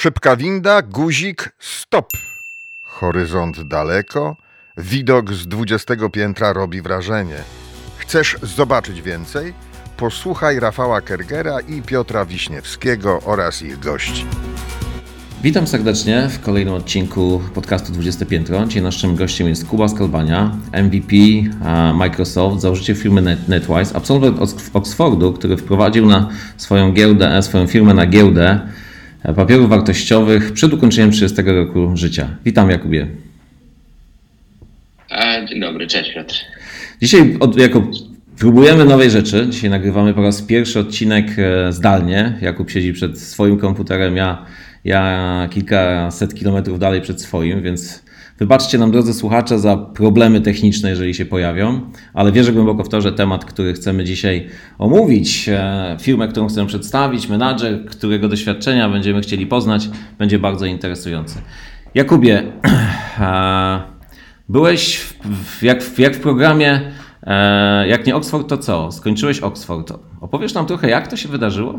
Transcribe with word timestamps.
Szybka 0.00 0.36
winda, 0.36 0.82
guzik, 0.82 1.52
stop. 1.58 2.06
Horyzont 2.82 3.68
daleko, 3.68 4.36
widok 4.76 5.32
z 5.32 5.46
dwudziestego 5.46 6.10
piętra 6.10 6.52
robi 6.52 6.82
wrażenie. 6.82 7.36
Chcesz 7.98 8.36
zobaczyć 8.42 9.02
więcej? 9.02 9.54
Posłuchaj 9.96 10.60
Rafała 10.60 11.00
Kergera 11.00 11.60
i 11.60 11.82
Piotra 11.82 12.24
Wiśniewskiego 12.24 13.20
oraz 13.24 13.62
ich 13.62 13.78
gości. 13.78 14.26
Witam 15.42 15.66
serdecznie 15.66 16.28
w 16.28 16.40
kolejnym 16.40 16.74
odcinku 16.74 17.42
podcastu 17.54 17.92
20 17.92 18.26
Piętro. 18.26 18.66
Dzisiaj 18.66 18.82
naszym 18.82 19.16
gościem 19.16 19.48
jest 19.48 19.66
Kuba 19.66 19.88
Skalbania, 19.88 20.56
MVP 20.72 21.16
Microsoft, 21.94 22.60
założyciel 22.60 22.96
firmy 22.96 23.36
NetWise, 23.48 23.96
absolwent 23.96 24.38
Oxfordu, 24.72 25.32
który 25.32 25.56
wprowadził 25.56 26.06
na 26.06 26.28
swoją 26.56 26.92
giełdę, 26.92 27.42
swoją 27.42 27.66
firmę 27.66 27.94
na 27.94 28.06
giełdę 28.06 28.60
papierów 29.36 29.68
wartościowych 29.68 30.52
przed 30.52 30.72
ukończeniem 30.72 31.10
30 31.10 31.42
roku 31.42 31.96
życia. 31.96 32.28
Witam 32.44 32.70
Jakubie. 32.70 33.06
Dzień 35.48 35.60
dobry, 35.60 35.86
cześć 35.86 36.14
Piotr. 36.14 36.34
Dzisiaj 37.02 37.36
od, 37.40 37.58
jako 37.58 37.82
próbujemy 38.38 38.84
nowej 38.84 39.10
rzeczy. 39.10 39.46
Dzisiaj 39.50 39.70
nagrywamy 39.70 40.14
po 40.14 40.22
raz 40.22 40.42
pierwszy 40.42 40.78
odcinek 40.78 41.26
e, 41.38 41.72
zdalnie. 41.72 42.38
Jakub 42.40 42.70
siedzi 42.70 42.92
przed 42.92 43.20
swoim 43.20 43.58
komputerem, 43.58 44.16
ja, 44.16 44.46
ja 44.84 45.48
kilkaset 45.50 46.34
kilometrów 46.34 46.78
dalej 46.78 47.00
przed 47.00 47.22
swoim, 47.22 47.62
więc 47.62 48.02
Wybaczcie 48.40 48.78
nam, 48.78 48.90
drodzy 48.90 49.14
słuchacze, 49.14 49.58
za 49.58 49.76
problemy 49.76 50.40
techniczne, 50.40 50.90
jeżeli 50.90 51.14
się 51.14 51.24
pojawią, 51.24 51.80
ale 52.14 52.32
wierzę 52.32 52.52
głęboko 52.52 52.84
w 52.84 52.88
to, 52.88 53.00
że 53.00 53.12
temat, 53.12 53.44
który 53.44 53.72
chcemy 53.72 54.04
dzisiaj 54.04 54.48
omówić, 54.78 55.48
e, 55.48 55.96
firmę, 56.00 56.28
którą 56.28 56.48
chcemy 56.48 56.66
przedstawić, 56.66 57.28
menadżer, 57.28 57.84
którego 57.84 58.28
doświadczenia 58.28 58.88
będziemy 58.88 59.20
chcieli 59.20 59.46
poznać, 59.46 59.88
będzie 60.18 60.38
bardzo 60.38 60.66
interesujący. 60.66 61.38
Jakubie, 61.94 62.42
e, 63.20 63.80
byłeś 64.48 64.96
w, 64.98 65.62
jak, 65.62 65.82
w, 65.82 65.98
jak 65.98 66.16
w 66.16 66.20
programie, 66.20 66.80
e, 67.22 67.88
jak 67.88 68.06
nie 68.06 68.16
Oxford, 68.16 68.48
to 68.48 68.58
co? 68.58 68.92
Skończyłeś 68.92 69.40
Oxford. 69.40 69.92
Opowiesz 70.20 70.54
nam 70.54 70.66
trochę, 70.66 70.90
jak 70.90 71.08
to 71.08 71.16
się 71.16 71.28
wydarzyło? 71.28 71.78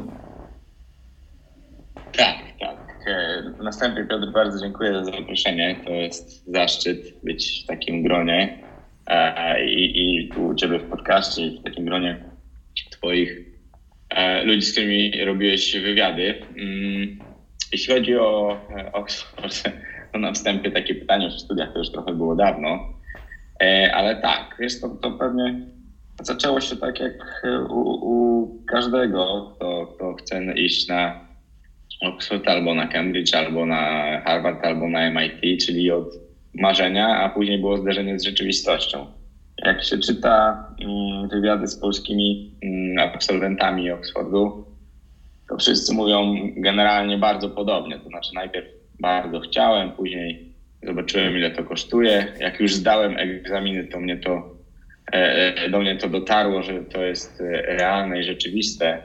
Na 3.63 3.71
wstępie 3.71 4.05
Piotr 4.05 4.31
bardzo 4.31 4.59
dziękuję 4.59 4.93
za 4.93 5.03
zaproszenie. 5.03 5.75
To 5.85 5.91
jest 5.91 6.51
zaszczyt 6.51 7.23
być 7.23 7.63
w 7.63 7.67
takim 7.67 8.03
gronie 8.03 8.63
e, 9.07 9.65
i, 9.65 10.01
i 10.01 10.29
tu 10.29 10.45
u 10.45 10.55
Ciebie 10.55 10.79
w 10.79 10.89
podcaście 10.89 11.41
i 11.41 11.59
w 11.59 11.63
takim 11.63 11.85
gronie 11.85 12.23
Twoich 12.91 13.37
e, 14.09 14.43
ludzi, 14.43 14.61
z 14.61 14.71
którymi 14.71 15.25
robiłeś 15.25 15.77
wywiady. 15.77 16.41
Mm, 16.57 17.19
jeśli 17.71 17.93
chodzi 17.93 18.17
o 18.17 18.57
e, 18.77 18.91
Oxford, 18.91 19.63
to 20.13 20.19
na 20.19 20.31
wstępie 20.31 20.71
takie 20.71 20.95
pytanie 20.95 21.29
w 21.29 21.41
studiach 21.41 21.73
to 21.73 21.79
już 21.79 21.91
trochę 21.91 22.13
było 22.13 22.35
dawno, 22.35 22.79
ale 23.93 24.21
tak, 24.21 24.55
wiesz, 24.59 24.81
to, 24.81 24.89
to 24.89 25.11
pewnie 25.11 25.61
zaczęło 26.21 26.61
się 26.61 26.75
tak 26.75 26.99
jak 26.99 27.43
u, 27.69 27.79
u 27.89 28.65
każdego, 28.65 29.51
kto, 29.55 29.87
kto 29.87 30.13
chce 30.13 30.53
iść 30.53 30.87
na 30.87 31.30
Oxford 32.01 32.47
albo 32.47 32.75
na 32.75 32.87
Cambridge, 32.87 33.33
albo 33.33 33.65
na 33.65 34.21
Harvard, 34.25 34.65
albo 34.65 34.89
na 34.89 35.09
MIT, 35.11 35.65
czyli 35.65 35.91
od 35.91 36.07
marzenia, 36.53 37.07
a 37.07 37.29
później 37.29 37.59
było 37.59 37.77
zderzenie 37.77 38.19
z 38.19 38.23
rzeczywistością. 38.23 39.05
Jak 39.65 39.83
się 39.83 39.97
czyta 39.97 40.65
mm, 40.81 41.29
wywiady 41.29 41.67
z 41.67 41.79
polskimi 41.79 42.51
mm, 42.63 42.99
absolwentami 42.99 43.91
Oxfordu, 43.91 44.65
to 45.49 45.57
wszyscy 45.57 45.93
mówią 45.93 46.35
generalnie 46.57 47.17
bardzo 47.17 47.49
podobnie. 47.49 47.99
To 47.99 48.09
znaczy, 48.09 48.35
najpierw 48.35 48.67
bardzo 48.99 49.39
chciałem, 49.39 49.91
później 49.91 50.51
zobaczyłem, 50.83 51.37
ile 51.37 51.51
to 51.51 51.63
kosztuje. 51.63 52.27
Jak 52.39 52.59
już 52.59 52.73
zdałem 52.73 53.17
egzaminy, 53.17 53.83
to 53.83 53.99
mnie 53.99 54.17
to, 54.17 54.55
e, 55.13 55.55
e, 55.55 55.69
do 55.69 55.79
mnie 55.79 55.97
to 55.97 56.09
dotarło, 56.09 56.63
że 56.63 56.83
to 56.83 57.01
jest 57.01 57.41
e, 57.41 57.61
realne 57.61 58.19
i 58.19 58.23
rzeczywiste 58.23 59.03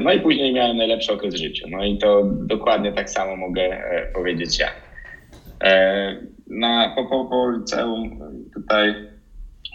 no 0.00 0.12
i 0.12 0.20
później 0.20 0.54
miałem 0.54 0.76
najlepszy 0.76 1.12
okres 1.12 1.34
w 1.34 1.38
życiu. 1.38 1.66
No 1.70 1.84
i 1.84 1.98
to 1.98 2.22
dokładnie 2.24 2.92
tak 2.92 3.10
samo 3.10 3.36
mogę 3.36 3.62
e, 3.62 4.12
powiedzieć 4.14 4.58
ja. 4.58 4.68
E, 5.62 6.16
na, 6.46 6.92
po, 6.96 7.04
po, 7.04 7.24
po 7.24 7.50
liceum 7.50 8.20
tutaj 8.54 8.94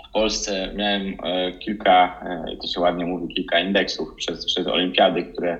w 0.09 0.13
Polsce 0.13 0.73
miałem 0.75 1.17
kilka, 1.59 2.23
to 2.61 2.67
się 2.67 2.79
ładnie 2.79 3.05
mówi, 3.05 3.33
kilka 3.33 3.59
indeksów 3.59 4.15
przez, 4.15 4.45
przez 4.45 4.67
olimpiady, 4.67 5.23
które, 5.23 5.57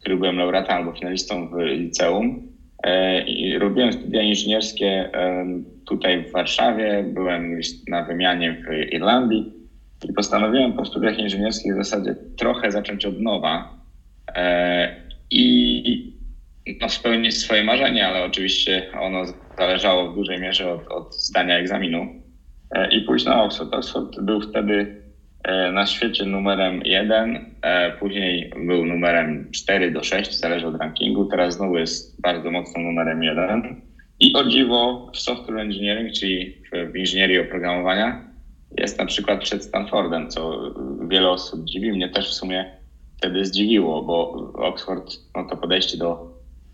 które 0.00 0.16
byłem 0.16 0.38
laureatem 0.38 0.76
albo 0.76 0.92
finalistą 0.92 1.48
w 1.48 1.58
liceum. 1.58 2.52
I 3.26 3.58
robiłem 3.58 3.92
studia 3.92 4.22
inżynierskie 4.22 5.10
tutaj 5.88 6.24
w 6.24 6.32
Warszawie, 6.32 7.04
byłem 7.06 7.60
na 7.88 8.04
wymianie 8.04 8.52
w 8.52 8.92
Irlandii 8.92 9.61
i 10.08 10.12
postanowiłem 10.12 10.72
po 10.72 10.84
studiach 10.84 11.18
inżynierskich 11.18 11.74
w 11.74 11.84
zasadzie 11.84 12.14
trochę 12.36 12.72
zacząć 12.72 13.06
od 13.06 13.20
nowa 13.20 13.78
e, 14.34 14.96
i 15.30 16.12
no, 16.80 16.88
spełnić 16.88 17.36
swoje 17.36 17.64
marzenie, 17.64 18.06
ale 18.06 18.24
oczywiście 18.24 18.86
ono 19.00 19.24
zależało 19.58 20.12
w 20.12 20.14
dużej 20.14 20.40
mierze 20.40 20.72
od, 20.72 20.88
od 20.88 21.14
zdania 21.14 21.58
egzaminu 21.58 22.06
e, 22.70 22.94
i 22.94 23.00
pójść 23.00 23.24
na 23.24 23.42
Oxford. 23.42 23.74
Oxford 23.74 24.20
był 24.20 24.40
wtedy 24.40 25.02
e, 25.44 25.72
na 25.72 25.86
świecie 25.86 26.24
numerem 26.24 26.82
jeden, 26.84 27.52
później 28.00 28.52
był 28.66 28.86
numerem 28.86 29.50
4 29.52 29.90
do 29.90 30.02
6, 30.02 30.38
zależy 30.38 30.66
od 30.66 30.76
rankingu, 30.76 31.24
teraz 31.24 31.54
znowu 31.54 31.78
jest 31.78 32.20
bardzo 32.20 32.50
mocno 32.50 32.82
numerem 32.82 33.22
jeden. 33.22 33.80
I 34.20 34.34
o 34.36 34.44
dziwo 34.44 35.10
w 35.14 35.18
software 35.18 35.58
engineering, 35.58 36.12
czyli 36.12 36.62
w 36.92 36.96
inżynierii 36.96 37.38
oprogramowania, 37.38 38.31
jest 38.82 38.98
na 38.98 39.06
przykład 39.06 39.40
przed 39.40 39.64
Stanfordem, 39.64 40.30
co 40.30 40.72
wiele 41.08 41.30
osób 41.30 41.64
dziwi. 41.64 41.92
Mnie 41.92 42.08
też 42.08 42.30
w 42.30 42.34
sumie 42.34 42.76
wtedy 43.16 43.44
zdziwiło, 43.44 44.02
bo 44.02 44.32
Oxford 44.54 45.12
no 45.36 45.44
to 45.44 45.56
podejście 45.56 45.98
do 45.98 46.30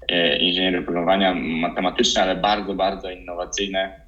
e, 0.08 0.38
inżynierii 0.38 0.82
programowania 0.82 1.34
matematyczne, 1.34 2.22
ale 2.22 2.36
bardzo, 2.36 2.74
bardzo 2.74 3.10
innowacyjne 3.10 4.00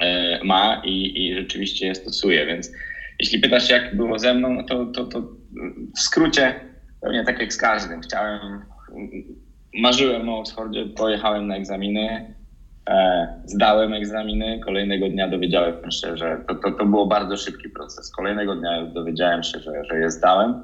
e, 0.00 0.44
ma 0.44 0.82
i, 0.84 1.24
i 1.26 1.34
rzeczywiście 1.34 1.86
je 1.86 1.94
stosuje. 1.94 2.46
Więc 2.46 2.72
jeśli 3.20 3.38
pytasz, 3.38 3.70
jak 3.70 3.96
było 3.96 4.18
ze 4.18 4.34
mną, 4.34 4.64
to, 4.64 4.86
to, 4.86 5.04
to 5.04 5.20
w 5.96 6.00
skrócie 6.00 6.54
pewnie 7.00 7.24
tak 7.24 7.40
jak 7.40 7.52
z 7.52 7.56
każdym. 7.56 8.00
Chciałem, 8.00 8.62
marzyłem 9.74 10.28
o 10.28 10.38
Oxfordzie, 10.38 10.86
pojechałem 10.86 11.46
na 11.46 11.56
egzaminy, 11.56 12.34
zdałem 13.44 13.92
egzaminy, 13.92 14.60
kolejnego 14.60 15.08
dnia 15.08 15.28
dowiedziałem 15.28 15.90
się, 15.90 16.16
że 16.16 16.38
to, 16.48 16.54
to, 16.54 16.70
to 16.70 16.86
było 16.86 17.06
bardzo 17.06 17.36
szybki 17.36 17.68
proces. 17.68 18.10
Kolejnego 18.10 18.56
dnia 18.56 18.86
dowiedziałem 18.86 19.42
się, 19.42 19.60
że, 19.60 19.72
że 19.84 19.98
je 19.98 20.10
zdałem. 20.10 20.62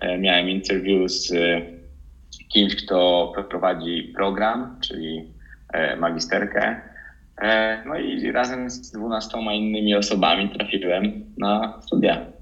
E, 0.00 0.18
miałem 0.18 0.48
interview 0.48 1.10
z 1.10 1.32
e, 1.32 1.60
kimś, 2.48 2.84
kto 2.84 3.32
prowadzi 3.50 4.12
program, 4.16 4.76
czyli 4.80 5.38
magisterkę. 5.98 6.80
No 7.86 7.96
i 7.96 8.32
razem 8.32 8.70
z 8.70 8.90
dwunastoma 8.90 9.52
innymi 9.52 9.94
osobami 9.94 10.50
trafiłem 10.50 11.24
na 11.38 11.80
studia. 11.82 12.37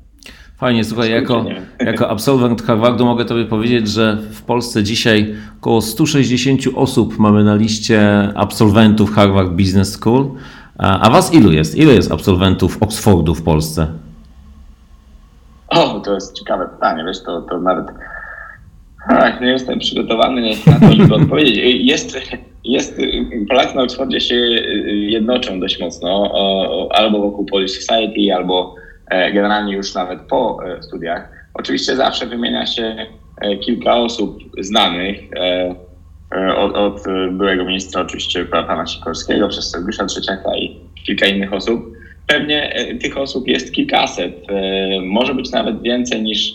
Fajnie, 0.56 0.84
słuchaj, 0.84 1.10
jako, 1.10 1.44
jako 1.86 2.08
absolwent 2.08 2.62
Harvardu 2.62 3.04
mogę 3.04 3.24
Tobie 3.24 3.44
powiedzieć, 3.44 3.88
że 3.88 4.16
w 4.16 4.42
Polsce 4.42 4.82
dzisiaj 4.82 5.34
około 5.58 5.82
160 5.82 6.60
osób 6.74 7.18
mamy 7.18 7.44
na 7.44 7.54
liście 7.54 8.28
absolwentów 8.34 9.14
Harvard 9.14 9.50
Business 9.50 9.92
School. 9.92 10.30
A 10.78 11.10
Was 11.10 11.34
ilu 11.34 11.52
jest? 11.52 11.76
Ile 11.76 11.94
jest 11.94 12.12
absolwentów 12.12 12.82
Oxfordu 12.82 13.34
w 13.34 13.42
Polsce? 13.42 13.86
O, 15.68 16.00
to 16.00 16.14
jest 16.14 16.38
ciekawe 16.38 16.68
pytanie, 16.68 17.04
wiesz, 17.04 17.22
to, 17.22 17.42
to 17.42 17.58
nawet 17.58 17.86
Ach, 19.08 19.40
nie 19.40 19.46
jestem 19.46 19.78
przygotowany 19.78 20.50
na 20.66 20.80
to, 20.80 20.96
żeby 20.96 21.14
odpowiedzieć. 21.14 21.84
Jest, 21.92 22.18
jest, 22.64 23.00
Polacy 23.48 23.76
na 23.76 23.82
Oxfordzie 23.82 24.20
się 24.20 24.34
jednoczą 24.34 25.60
dość 25.60 25.80
mocno, 25.80 26.32
albo 26.90 27.18
wokół 27.18 27.46
Polish 27.46 27.84
Society, 27.84 28.34
albo 28.34 28.74
generalnie 29.10 29.76
już 29.76 29.94
nawet 29.94 30.20
po 30.20 30.58
e, 30.64 30.82
studiach. 30.82 31.28
Oczywiście 31.54 31.96
zawsze 31.96 32.26
wymienia 32.26 32.66
się 32.66 33.06
e, 33.40 33.56
kilka 33.56 33.96
osób 33.96 34.38
znanych 34.60 35.20
od, 36.56 36.74
od 36.74 37.02
byłego 37.30 37.64
ministra 37.64 38.02
oczywiście 38.02 38.44
pana 38.44 38.86
Sikorskiego, 38.86 39.48
przez 39.48 39.70
Sergiusza 39.70 40.06
Trzeciaka 40.06 40.56
i 40.56 40.80
kilka 41.06 41.26
innych 41.26 41.52
osób. 41.52 41.92
Pewnie 42.26 42.74
tych 43.02 43.16
osób 43.18 43.48
jest 43.48 43.72
kilkaset, 43.72 44.32
może 45.02 45.34
być 45.34 45.50
nawet 45.50 45.82
więcej 45.82 46.22
niż 46.22 46.54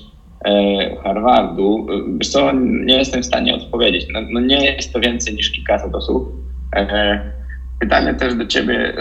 Harvardu. 1.03 1.87
Wiesz 2.17 2.29
co, 2.29 2.51
nie 2.61 2.97
jestem 2.97 3.21
w 3.21 3.25
stanie 3.25 3.55
odpowiedzieć. 3.55 4.05
No, 4.13 4.19
no 4.29 4.39
nie 4.39 4.65
jest 4.65 4.93
to 4.93 4.99
więcej 4.99 5.33
niż 5.33 5.51
kilkaset 5.51 5.95
osób. 5.95 6.31
Pytanie 7.79 8.13
też 8.13 8.35
do 8.35 8.45
ciebie, 8.45 8.93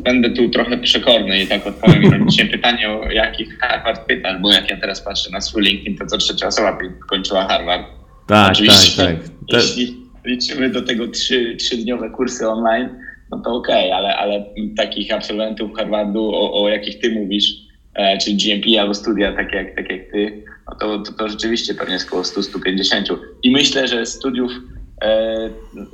będę 0.00 0.30
tu 0.30 0.48
trochę 0.48 0.78
przekorny 0.78 1.42
i 1.42 1.46
tak 1.46 1.66
odpowiem 1.66 2.02
ironicznie 2.02 2.46
pytanie, 2.46 2.90
o 2.90 3.10
jakich 3.10 3.58
Harvard 3.58 4.06
pytasz, 4.06 4.40
bo 4.40 4.52
jak 4.52 4.70
ja 4.70 4.76
teraz 4.76 5.00
patrzę 5.00 5.30
na 5.30 5.40
swój 5.40 5.62
LinkedIn, 5.62 5.98
to 5.98 6.06
co 6.06 6.18
trzecia 6.18 6.46
osoba 6.46 6.78
kończyła 7.08 7.48
Harvard. 7.48 7.86
Tak, 8.28 8.52
Oczywiście, 8.52 9.02
tak, 9.02 9.16
tak. 9.22 9.30
Jeśli, 9.52 9.96
liczymy 10.24 10.70
do 10.70 10.82
tego 10.82 11.08
trzy, 11.08 11.56
trzydniowe 11.56 12.10
kursy 12.10 12.48
online, 12.48 12.88
no 13.30 13.38
to 13.38 13.50
okej, 13.50 13.86
okay, 13.86 13.94
ale, 13.94 14.16
ale 14.16 14.44
takich 14.76 15.12
absolwentów 15.12 15.76
Harvardu, 15.76 16.34
o, 16.34 16.62
o 16.62 16.68
jakich 16.68 17.00
ty 17.00 17.10
mówisz, 17.10 17.52
e, 17.94 18.18
czyli 18.18 18.36
GMP 18.36 18.80
albo 18.80 18.94
studia 18.94 19.32
takie 19.32 19.56
jak, 19.56 19.76
tak 19.76 19.90
jak 19.90 20.10
ty, 20.12 20.42
no 20.68 20.74
to, 20.74 20.98
to, 20.98 21.12
to 21.12 21.28
rzeczywiście 21.28 21.74
pewnie 21.74 21.94
jest 21.94 22.06
około 22.06 22.22
100-150. 22.22 23.16
I 23.42 23.50
myślę, 23.50 23.88
że 23.88 24.06
studiów, 24.06 24.52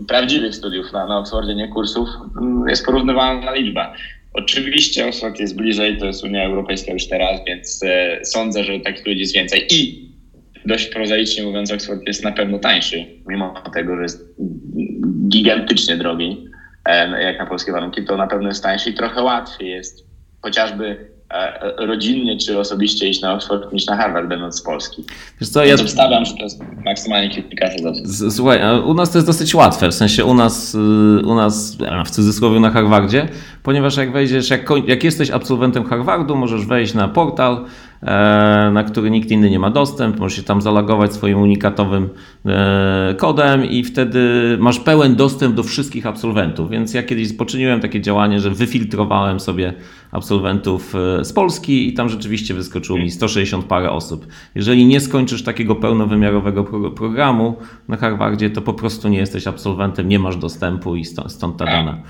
prawdziwych 0.09 0.55
studiów 0.55 0.93
na, 0.93 1.07
na 1.07 1.19
Oxfordzie, 1.19 1.55
nie 1.55 1.69
kursów, 1.69 2.09
mm, 2.41 2.69
jest 2.69 2.87
porównywalna 2.87 3.55
liczba. 3.55 3.95
Oczywiście 4.33 5.09
Oxford 5.09 5.41
jest 5.41 5.57
bliżej, 5.57 5.99
to 5.99 6.07
jest 6.07 6.25
Unia 6.25 6.45
Europejska 6.45 6.93
już 6.93 7.07
teraz, 7.07 7.41
więc 7.47 7.81
e, 7.83 8.25
sądzę, 8.25 8.65
że 8.65 8.81
takich 8.81 9.07
ludzi 9.07 9.21
jest 9.21 9.35
więcej. 9.35 9.67
I 9.71 10.09
dość 10.67 10.87
prozaicznie 10.87 11.45
mówiąc, 11.45 11.73
Oxford 11.73 12.07
jest 12.07 12.25
na 12.25 12.33
pewno 12.33 12.59
tańszy, 12.59 13.07
mimo 13.27 13.55
tego, 13.75 13.97
że 13.97 14.03
jest 14.03 14.35
gigantycznie 15.29 15.97
drogi, 15.97 16.49
e, 16.89 17.23
jak 17.23 17.39
na 17.39 17.47
polskie 17.47 17.73
warunki, 17.73 18.05
to 18.05 18.17
na 18.17 18.27
pewno 18.27 18.49
jest 18.49 18.63
tańszy 18.63 18.91
i 18.91 18.95
trochę 18.95 19.23
łatwiej 19.23 19.71
jest 19.71 20.07
chociażby 20.43 20.87
e, 20.87 21.14
rodzinnie 21.77 22.39
czy 22.39 22.59
osobiście 22.59 23.09
iść 23.09 23.21
na 23.21 23.35
Oxford 23.35 23.73
niż 23.73 23.87
na 23.87 23.97
Harvard, 23.97 24.29
będąc 24.29 24.59
z 24.59 24.63
Polski. 24.63 25.05
Wiesz 25.41 25.51
co, 25.51 25.65
ja 25.65 25.75
obstawiam, 25.75 26.25
że 26.25 26.35
to 26.35 26.43
jest 26.43 26.61
maksymalnie 26.85 27.31
kilkaset 27.31 27.81
złotych. 27.81 28.03
Słuchaj, 28.31 28.81
u 28.81 28.95
nas 28.95 29.11
to 29.11 29.19
jest 29.19 29.27
dosyć 29.27 29.55
łatwe, 29.55 29.89
w 29.89 29.95
sensie 29.95 30.25
u 30.25 30.35
nas, 30.35 30.75
y, 30.75 30.79
u 31.27 31.35
nas 31.35 31.77
w 32.07 32.11
cudzysłowie 32.11 32.61
na 32.61 32.71
Harvardzie, 32.71 33.29
ponieważ 33.63 33.97
jak 33.97 34.13
wejdziesz, 34.13 34.51
jak, 34.51 34.71
jak 34.87 35.05
jesteś 35.05 35.31
absolwentem 35.31 35.85
Harvardu, 35.85 36.37
możesz 36.37 36.67
wejść 36.67 36.95
na 36.95 37.09
portal, 37.09 37.65
E, 37.94 37.94
na 38.73 38.85
który 38.85 39.11
nikt 39.11 39.31
inny 39.31 39.51
nie 39.51 39.59
ma 39.59 39.71
dostęp. 39.71 40.19
Możesz 40.19 40.37
się 40.37 40.43
tam 40.43 40.63
zalogować 40.63 41.13
swoim 41.13 41.39
unikatowym 41.39 42.09
e, 42.47 43.15
kodem 43.19 43.65
i 43.65 43.85
wtedy 43.85 44.21
masz 44.61 44.81
pełen 44.81 45.17
dostęp 45.17 45.55
do 45.55 45.63
wszystkich 45.63 46.07
absolwentów. 46.07 46.71
Więc 46.71 46.95
ja 46.95 47.03
kiedyś 47.03 47.33
poczyniłem 47.33 47.81
takie 47.81 48.01
działanie, 48.01 48.41
że 48.41 48.51
wyfiltrowałem 48.51 49.41
sobie 49.41 49.75
absolwentów 50.13 50.95
e, 50.95 51.25
z 51.25 51.33
Polski 51.33 51.89
i 51.89 51.93
tam 51.93 52.09
rzeczywiście 52.09 52.55
wyskoczyło 52.55 52.99
mi 52.99 53.11
160 53.11 53.65
parę 53.65 53.91
osób. 53.91 54.27
Jeżeli 54.55 54.87
nie 54.87 55.01
skończysz 55.01 55.45
takiego 55.45 55.75
pełnowymiarowego 55.75 56.65
programu 56.91 57.57
na 57.89 57.97
Harvardzie, 57.97 58.51
to 58.51 58.63
po 58.63 58.75
prostu 58.75 59.09
nie 59.09 59.19
jesteś 59.19 59.47
absolwentem, 59.47 60.09
nie 60.09 60.19
masz 60.19 60.37
dostępu 60.37 60.97
i 60.97 61.05
stąd, 61.05 61.33
stąd 61.33 61.57
ta 61.57 61.65
dana. 61.65 62.03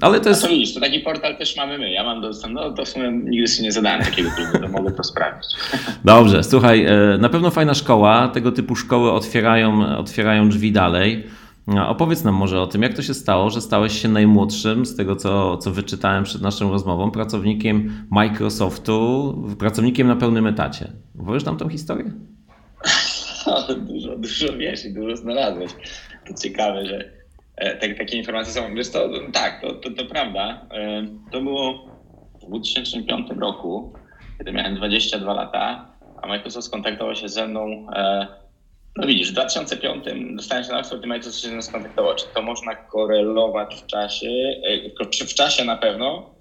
Ale 0.00 0.20
to 0.20 0.28
jest. 0.28 0.42
No 0.42 0.48
to 0.48 0.54
widzisz, 0.54 0.74
to 0.74 0.80
taki 0.80 1.00
portal 1.00 1.36
też 1.36 1.56
mamy 1.56 1.78
my. 1.78 1.90
Ja 1.90 2.04
mam 2.04 2.20
dostęp, 2.20 2.54
no 2.54 2.70
to 2.70 2.84
w 2.84 2.88
sumie 2.88 3.12
nigdy 3.12 3.46
się 3.48 3.62
nie 3.62 3.72
zadałem 3.72 4.02
takiego 4.02 4.30
to 4.60 4.68
mogę 4.68 4.90
to 4.90 5.04
sprawdzić. 5.04 5.50
Dobrze, 6.04 6.44
słuchaj, 6.44 6.84
e, 6.84 7.18
na 7.20 7.28
pewno 7.28 7.50
fajna 7.50 7.74
szkoła. 7.74 8.28
Tego 8.28 8.52
typu 8.52 8.76
szkoły 8.76 9.12
otwierają, 9.12 9.96
otwierają 9.96 10.48
drzwi 10.48 10.72
dalej. 10.72 11.24
Opowiedz 11.86 12.24
nam 12.24 12.34
może 12.34 12.60
o 12.60 12.66
tym, 12.66 12.82
jak 12.82 12.94
to 12.94 13.02
się 13.02 13.14
stało, 13.14 13.50
że 13.50 13.60
stałeś 13.60 14.02
się 14.02 14.08
najmłodszym, 14.08 14.86
z 14.86 14.96
tego 14.96 15.16
co, 15.16 15.56
co 15.56 15.70
wyczytałem 15.70 16.24
przed 16.24 16.42
naszą 16.42 16.70
rozmową, 16.70 17.10
pracownikiem 17.10 18.06
Microsoftu, 18.10 19.34
pracownikiem 19.58 20.08
na 20.08 20.16
pełnym 20.16 20.46
etacie. 20.46 20.92
Powiesz 21.26 21.44
nam 21.44 21.56
tą 21.56 21.68
historię? 21.68 22.12
dużo, 23.88 24.18
dużo 24.18 24.56
wiesz 24.58 24.84
i 24.84 24.94
dużo 24.94 25.16
znalazłeś. 25.16 25.72
To 26.28 26.34
ciekawe, 26.34 26.86
że 26.86 27.23
tak, 27.56 27.98
takie 27.98 28.16
informacje 28.16 28.52
są. 28.52 28.74
Wiesz, 28.74 28.90
to, 28.90 29.08
tak, 29.32 29.60
to, 29.60 29.72
to, 29.74 29.90
to 29.90 30.04
prawda. 30.04 30.66
E, 30.70 31.06
to 31.32 31.40
było 31.40 31.88
w 32.42 32.46
2005 32.48 33.28
roku, 33.40 33.92
kiedy 34.38 34.52
miałem 34.52 34.76
22 34.76 35.34
lata, 35.34 35.92
a 36.22 36.26
Microsoft 36.26 36.66
skontaktował 36.66 37.14
się 37.14 37.28
ze 37.28 37.46
mną. 37.46 37.86
E, 37.96 38.26
no 38.96 39.06
widzisz, 39.06 39.30
w 39.30 39.32
2005 39.32 40.04
dostałem 40.36 40.64
się 40.64 40.72
na 40.72 40.78
Oxford 40.78 41.04
i 41.04 41.06
Microsoft 41.06 41.42
się 41.42 41.48
ze 41.48 41.52
mną 41.52 41.62
skontaktował. 41.62 42.14
Czy 42.14 42.26
to 42.34 42.42
można 42.42 42.74
korelować 42.74 43.74
w 43.74 43.86
czasie? 43.86 44.30
W 45.28 45.34
czasie 45.34 45.64
na 45.64 45.76
pewno, 45.76 46.34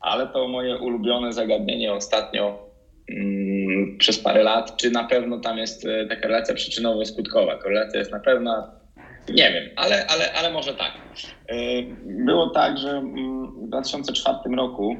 ale 0.00 0.26
to 0.26 0.48
moje 0.48 0.78
ulubione 0.78 1.32
zagadnienie 1.32 1.92
ostatnio 1.92 2.70
mm, 3.10 3.98
przez 3.98 4.18
parę 4.18 4.42
lat, 4.42 4.76
czy 4.76 4.90
na 4.90 5.04
pewno 5.04 5.40
tam 5.40 5.58
jest 5.58 5.86
taka 6.08 6.28
relacja 6.28 6.54
przyczynowo-skutkowa. 6.54 7.58
Korelacja 7.62 7.98
jest 7.98 8.12
na 8.12 8.20
pewno 8.20 8.79
nie 9.34 9.52
wiem, 9.52 9.64
ale, 9.76 10.06
ale, 10.06 10.32
ale 10.32 10.50
może 10.50 10.74
tak. 10.74 10.92
E, 11.48 11.56
było 12.24 12.50
tak, 12.50 12.78
że 12.78 12.90
mm, 12.90 13.46
w 13.64 13.68
2004 13.68 14.56
roku, 14.56 14.96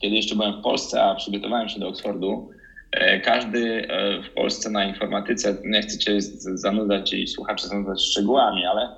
kiedy 0.00 0.16
jeszcze 0.16 0.36
byłem 0.36 0.60
w 0.60 0.62
Polsce, 0.62 1.02
a 1.02 1.14
przygotowałem 1.14 1.68
się 1.68 1.80
do 1.80 1.88
Oxfordu, 1.88 2.50
e, 2.92 3.20
każdy 3.20 3.88
e, 3.88 4.22
w 4.22 4.30
Polsce 4.30 4.70
na 4.70 4.84
informatyce, 4.84 5.56
nie 5.64 5.82
chcę 5.82 5.98
cię 5.98 6.20
zanudzać 6.54 7.12
i 7.12 7.26
słuchacze 7.26 7.68
zanudzać 7.68 8.02
szczegółami, 8.02 8.66
ale 8.66 8.88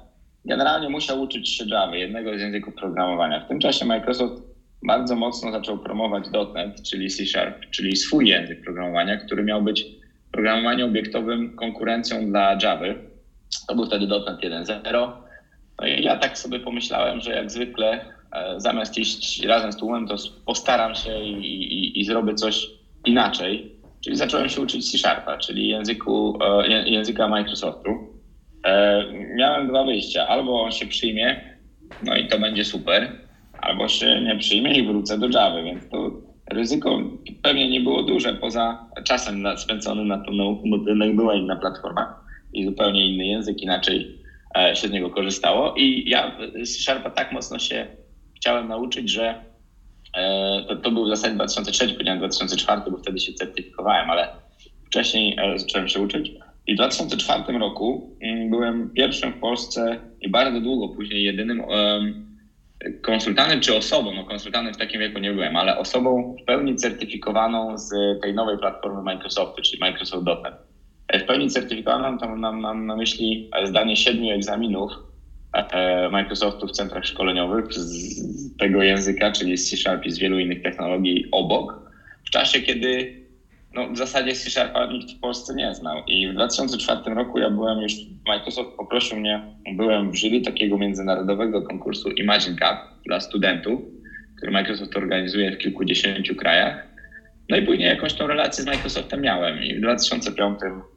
generalnie 0.44 0.88
musiał 0.88 1.20
uczyć 1.20 1.48
się 1.48 1.64
Java, 1.68 1.96
jednego 1.96 2.38
z 2.38 2.40
języków 2.40 2.74
programowania. 2.74 3.40
W 3.40 3.48
tym 3.48 3.58
czasie 3.58 3.84
Microsoft 3.84 4.42
bardzo 4.82 5.16
mocno 5.16 5.52
zaczął 5.52 5.78
promować 5.78 6.24
.NET, 6.54 6.82
czyli 6.82 7.10
C 7.10 7.26
Sharp, 7.26 7.70
czyli 7.70 7.96
swój 7.96 8.28
język 8.28 8.64
programowania, 8.64 9.16
który 9.16 9.44
miał 9.44 9.62
być 9.62 9.86
programowaniem 10.32 10.88
obiektowym 10.88 11.56
konkurencją 11.56 12.26
dla 12.26 12.58
Java 12.62 12.86
to 13.68 13.74
był 13.74 13.86
wtedy 13.86 14.06
dotnet 14.06 14.40
1.0. 14.40 15.12
No 15.80 15.86
i 15.86 16.02
ja 16.02 16.16
tak 16.16 16.38
sobie 16.38 16.60
pomyślałem, 16.60 17.20
że 17.20 17.30
jak 17.30 17.50
zwykle 17.50 18.04
e, 18.32 18.60
zamiast 18.60 18.98
iść 18.98 19.44
razem 19.44 19.72
z 19.72 19.76
tłumem, 19.76 20.08
to 20.08 20.16
postaram 20.46 20.94
się 20.94 21.20
i, 21.20 21.32
i, 21.56 22.00
i 22.00 22.04
zrobię 22.04 22.34
coś 22.34 22.66
inaczej. 23.04 23.76
Czyli 24.04 24.16
zacząłem 24.16 24.48
się 24.48 24.60
uczyć 24.60 24.90
C-Sharpa, 24.90 25.38
czyli 25.38 25.68
języku, 25.68 26.38
e, 26.42 26.68
języka 26.68 27.28
Microsoftu. 27.28 27.90
E, 28.64 29.04
miałem 29.12 29.68
dwa 29.68 29.84
wyjścia. 29.84 30.28
Albo 30.28 30.62
on 30.62 30.72
się 30.72 30.86
przyjmie, 30.86 31.56
no 32.02 32.16
i 32.16 32.28
to 32.28 32.38
będzie 32.38 32.64
super, 32.64 33.12
albo 33.60 33.88
się 33.88 34.20
nie 34.20 34.36
przyjmie 34.38 34.78
i 34.78 34.86
wrócę 34.86 35.18
do 35.18 35.28
Java, 35.28 35.62
więc 35.62 35.90
to 35.90 36.10
ryzyko 36.50 36.98
pewnie 37.42 37.70
nie 37.70 37.80
było 37.80 38.02
duże 38.02 38.34
poza 38.34 38.86
czasem 39.04 39.58
spędzonym 39.58 40.08
na 40.08 40.18
tą 40.18 40.32
bo 40.64 40.88
jednak 40.88 41.16
była 41.16 41.34
inna 41.34 41.56
platforma 41.56 42.25
i 42.56 42.64
zupełnie 42.64 43.12
inny 43.12 43.26
język, 43.26 43.62
inaczej 43.62 44.18
e, 44.58 44.76
się 44.76 44.88
z 44.88 44.90
niego 44.90 45.10
korzystało. 45.10 45.74
I 45.76 46.10
ja 46.10 46.38
z 46.62 46.84
Sharpa 46.84 47.10
tak 47.10 47.32
mocno 47.32 47.58
się 47.58 47.86
chciałem 48.36 48.68
nauczyć, 48.68 49.10
że 49.10 49.44
e, 50.14 50.64
to, 50.68 50.76
to 50.76 50.90
był 50.90 51.04
w 51.04 51.08
zasadzie 51.08 51.34
2003, 51.34 51.88
powiedziałem 51.88 52.18
2004, 52.18 52.82
bo 52.90 52.98
wtedy 52.98 53.18
się 53.20 53.32
certyfikowałem, 53.32 54.10
ale 54.10 54.28
wcześniej 54.86 55.36
e, 55.38 55.58
zacząłem 55.58 55.88
się 55.88 56.00
uczyć. 56.00 56.32
I 56.66 56.72
w 56.72 56.76
2004 56.76 57.58
roku 57.58 58.16
mm, 58.20 58.50
byłem 58.50 58.90
pierwszym 58.90 59.32
w 59.32 59.40
Polsce 59.40 60.00
i 60.20 60.28
bardzo 60.28 60.60
długo 60.60 60.88
później 60.88 61.24
jedynym 61.24 61.62
konsultantem 63.02 63.60
czy 63.60 63.76
osobą, 63.76 64.14
no 64.14 64.24
konsultantem 64.24 64.74
w 64.74 64.76
takim 64.76 65.00
wieku 65.00 65.18
nie 65.18 65.32
byłem, 65.32 65.56
ale 65.56 65.78
osobą 65.78 66.36
w 66.42 66.44
pełni 66.44 66.76
certyfikowaną 66.76 67.78
z 67.78 67.90
tej 68.22 68.34
nowej 68.34 68.58
platformy 68.58 69.02
Microsoftu, 69.02 69.62
czyli 69.62 69.80
Microsoft.NET. 69.80 70.75
W 71.14 71.22
pełni 71.22 71.50
certyfikowaną 71.50 72.18
to 72.18 72.36
mam, 72.36 72.60
mam 72.60 72.86
na 72.86 72.96
myśli 72.96 73.50
zdanie 73.64 73.96
siedmiu 73.96 74.30
egzaminów 74.30 74.92
e, 75.52 76.08
Microsoftu 76.10 76.66
w 76.66 76.72
centrach 76.72 77.04
szkoleniowych 77.04 77.72
z 77.72 78.56
tego 78.56 78.82
języka, 78.82 79.32
czyli 79.32 79.56
z 79.56 79.70
C-Sharp 79.70 80.06
i 80.06 80.10
z 80.10 80.18
wielu 80.18 80.38
innych 80.38 80.62
technologii 80.62 81.28
obok, 81.32 81.90
w 82.26 82.30
czasie, 82.30 82.60
kiedy 82.60 83.22
no, 83.74 83.88
w 83.88 83.96
zasadzie 83.96 84.34
C-Sharpa 84.34 84.86
nikt 84.86 85.12
w 85.12 85.20
Polsce 85.20 85.54
nie 85.54 85.74
znał. 85.74 86.02
I 86.06 86.28
w 86.28 86.34
2004 86.34 87.14
roku 87.14 87.38
ja 87.38 87.50
byłem 87.50 87.78
już, 87.78 87.92
Microsoft 88.26 88.76
poprosił 88.76 89.20
mnie, 89.20 89.42
byłem 89.76 90.10
w 90.10 90.16
jury 90.16 90.40
takiego 90.40 90.78
międzynarodowego 90.78 91.62
konkursu 91.62 92.10
Imagine 92.10 92.56
Cup 92.56 93.04
dla 93.04 93.20
studentów, 93.20 93.80
który 94.36 94.52
Microsoft 94.52 94.96
organizuje 94.96 95.52
w 95.52 95.58
kilkudziesięciu 95.58 96.34
krajach. 96.34 96.86
No 97.48 97.56
i 97.56 97.62
później 97.62 97.88
jakąś 97.88 98.14
tą 98.14 98.26
relację 98.26 98.64
z 98.64 98.66
Microsoftem 98.66 99.20
miałem. 99.20 99.62
I 99.62 99.74
w 99.74 99.80
2005 99.80 100.58
E, 100.62 100.95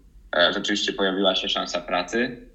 rzeczywiście 0.52 0.94
pojawiła 0.94 1.36
się 1.36 1.50
szansa 1.50 1.82
pracy. 1.82 2.50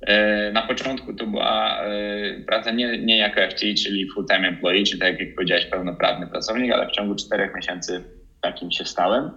E, 0.00 0.52
na 0.52 0.62
początku 0.62 1.14
to 1.14 1.26
była 1.26 1.84
e, 1.84 2.40
praca 2.46 2.70
nie, 2.70 2.98
nie 2.98 3.18
jako 3.18 3.40
FTE, 3.50 3.74
czyli 3.74 4.08
full-time 4.10 4.48
employee, 4.48 4.84
czyli 4.84 5.00
tak 5.00 5.20
jak 5.20 5.34
powiedziałeś, 5.34 5.66
pełnoprawny 5.66 6.26
pracownik, 6.26 6.72
ale 6.72 6.88
w 6.88 6.90
ciągu 6.90 7.14
czterech 7.14 7.54
miesięcy 7.54 8.04
takim 8.40 8.70
się 8.70 8.84
stałem. 8.84 9.30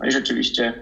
No 0.00 0.06
i 0.06 0.12
rzeczywiście 0.12 0.72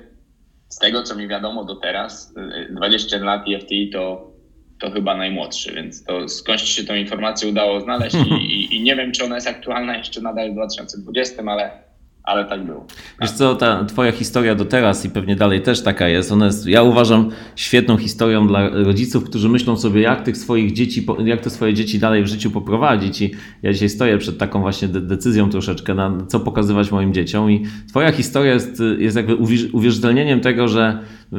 z 0.68 0.78
tego, 0.78 1.02
co 1.02 1.14
mi 1.14 1.28
wiadomo 1.28 1.64
do 1.64 1.76
teraz, 1.76 2.34
20 2.70 3.18
lat 3.18 3.48
i 3.48 3.60
FTE 3.60 3.92
to, 3.92 4.32
to 4.80 4.90
chyba 4.90 5.16
najmłodszy, 5.16 5.74
więc 5.74 6.04
to 6.04 6.28
skądś 6.28 6.62
się 6.62 6.84
tą 6.84 6.94
informację 6.94 7.48
udało 7.48 7.80
znaleźć 7.80 8.16
i, 8.16 8.32
i, 8.32 8.76
i 8.76 8.82
nie 8.82 8.96
wiem, 8.96 9.12
czy 9.12 9.24
ona 9.24 9.34
jest 9.34 9.48
aktualna 9.48 9.96
jeszcze 9.96 10.20
nadal 10.20 10.50
w 10.50 10.54
2020, 10.54 11.42
ale 11.46 11.91
ale 12.24 12.44
tak 12.44 12.66
było. 12.66 12.86
Wiesz 13.20 13.30
co, 13.30 13.54
ta 13.54 13.84
twoja 13.84 14.12
historia 14.12 14.54
do 14.54 14.64
teraz 14.64 15.04
i 15.04 15.10
pewnie 15.10 15.36
dalej 15.36 15.62
też 15.62 15.82
taka 15.82 16.08
jest, 16.08 16.32
ona 16.32 16.46
jest, 16.46 16.66
ja 16.66 16.82
uważam, 16.82 17.30
świetną 17.56 17.96
historią 17.96 18.46
dla 18.46 18.68
rodziców, 18.68 19.24
którzy 19.24 19.48
myślą 19.48 19.76
sobie, 19.76 20.00
jak 20.00 20.22
tych 20.22 20.36
swoich 20.36 20.72
dzieci, 20.72 21.06
jak 21.24 21.40
te 21.40 21.50
swoje 21.50 21.74
dzieci 21.74 21.98
dalej 21.98 22.22
w 22.22 22.26
życiu 22.26 22.50
poprowadzić 22.50 23.22
i 23.22 23.30
ja 23.62 23.72
dzisiaj 23.72 23.88
stoję 23.88 24.18
przed 24.18 24.38
taką 24.38 24.60
właśnie 24.60 24.88
de- 24.88 25.00
decyzją 25.00 25.50
troszeczkę, 25.50 25.94
na 25.94 26.18
co 26.28 26.40
pokazywać 26.40 26.90
moim 26.90 27.14
dzieciom 27.14 27.50
i 27.50 27.64
twoja 27.88 28.12
historia 28.12 28.52
jest, 28.52 28.82
jest 28.98 29.16
jakby 29.16 29.36
uwierz- 29.36 29.68
uwierzytelnieniem 29.72 30.40
tego, 30.40 30.68
że 30.68 30.98
y, 31.32 31.36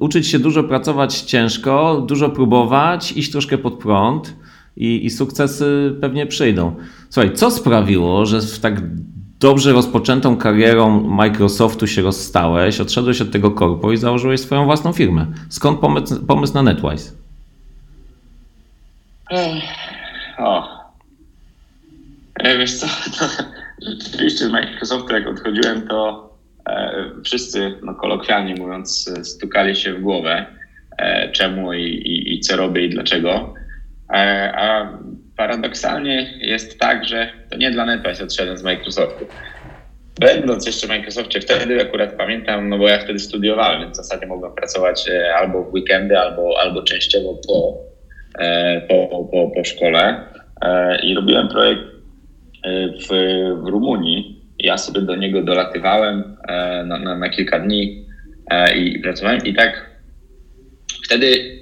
uczyć 0.00 0.26
się 0.26 0.38
dużo, 0.38 0.64
pracować 0.64 1.20
ciężko, 1.20 2.04
dużo 2.08 2.28
próbować, 2.28 3.12
iść 3.12 3.32
troszkę 3.32 3.58
pod 3.58 3.74
prąd 3.74 4.36
i, 4.76 5.06
i 5.06 5.10
sukcesy 5.10 5.96
pewnie 6.00 6.26
przyjdą. 6.26 6.74
Słuchaj, 7.10 7.32
co 7.34 7.50
sprawiło, 7.50 8.26
że 8.26 8.40
w 8.40 8.58
tak 8.58 8.82
dobrze 9.40 9.72
rozpoczętą 9.72 10.36
karierą 10.36 11.00
Microsoftu 11.00 11.86
się 11.86 12.02
rozstałeś, 12.02 12.80
odszedłeś 12.80 13.20
od 13.20 13.32
tego 13.32 13.50
korpo 13.50 13.92
i 13.92 13.96
założyłeś 13.96 14.40
swoją 14.40 14.64
własną 14.64 14.92
firmę. 14.92 15.26
Skąd 15.48 15.80
pomysł, 15.80 16.26
pomysł 16.26 16.54
na 16.54 16.62
NetWise? 16.62 17.12
Ech, 19.30 19.64
O. 20.38 20.80
E, 22.34 22.58
Wiesz 22.58 22.78
co, 22.78 22.86
to 23.18 23.26
rzeczywiście 23.90 24.46
z 24.46 24.50
Microsoftu 24.50 25.14
jak 25.14 25.26
odchodziłem, 25.26 25.88
to 25.88 26.30
e, 26.66 27.04
wszyscy, 27.24 27.78
no 27.82 27.94
kolokwialnie 27.94 28.54
mówiąc, 28.54 29.10
stukali 29.22 29.76
się 29.76 29.94
w 29.94 30.00
głowę, 30.00 30.46
e, 30.98 31.32
czemu 31.32 31.72
i, 31.72 31.84
i, 31.84 32.34
i 32.34 32.40
co 32.40 32.56
robię 32.56 32.86
i 32.86 32.90
dlaczego. 32.90 33.54
E, 34.12 34.52
a 34.56 34.98
paradoksalnie 35.40 36.38
jest 36.40 36.78
tak, 36.78 37.04
że 37.04 37.28
to 37.50 37.56
nie 37.56 37.70
dla 37.70 37.84
NetWise 37.84 38.24
odszedłem 38.24 38.56
z 38.56 38.62
Microsoftu. 38.62 39.26
Będąc 40.20 40.66
jeszcze 40.66 40.86
w 40.86 40.90
Microsoftie, 40.90 41.40
wtedy 41.40 41.82
akurat 41.82 42.16
pamiętam, 42.16 42.68
no 42.68 42.78
bo 42.78 42.88
ja 42.88 42.98
wtedy 42.98 43.18
studiowałem, 43.18 43.80
więc 43.80 43.92
w 43.92 43.96
zasadzie 43.96 44.26
mogłem 44.26 44.52
pracować 44.52 45.08
e, 45.08 45.34
albo 45.34 45.64
w 45.64 45.72
weekendy, 45.72 46.18
albo, 46.18 46.60
albo 46.62 46.82
częściowo 46.82 47.34
po, 47.48 47.78
e, 48.38 48.80
po, 48.80 49.28
po, 49.32 49.50
po 49.50 49.64
szkole 49.64 50.24
E, 50.62 51.00
i 51.02 51.14
robiłem 51.14 51.48
projekt 51.48 51.82
w, 53.08 53.08
w 53.64 53.66
Rumunii. 53.66 54.44
Ja 54.58 54.78
sobie 54.78 55.00
do 55.00 55.16
niego 55.16 55.42
dolatywałem 55.42 56.36
na, 56.84 56.98
na, 56.98 57.16
na 57.16 57.28
kilka 57.28 57.58
dni 57.58 58.06
i 58.76 58.98
pracowałem 58.98 59.40
i 59.44 59.54
tak 59.54 59.90
wtedy 61.04 61.58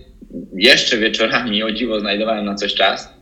jeszcze 0.55 0.97
wieczorami 0.97 1.63
o 1.63 1.73
dziwo 1.73 2.01
znajdowałem 2.01 2.45
na 2.45 2.55
coś 2.55 2.75
czas 2.75 3.18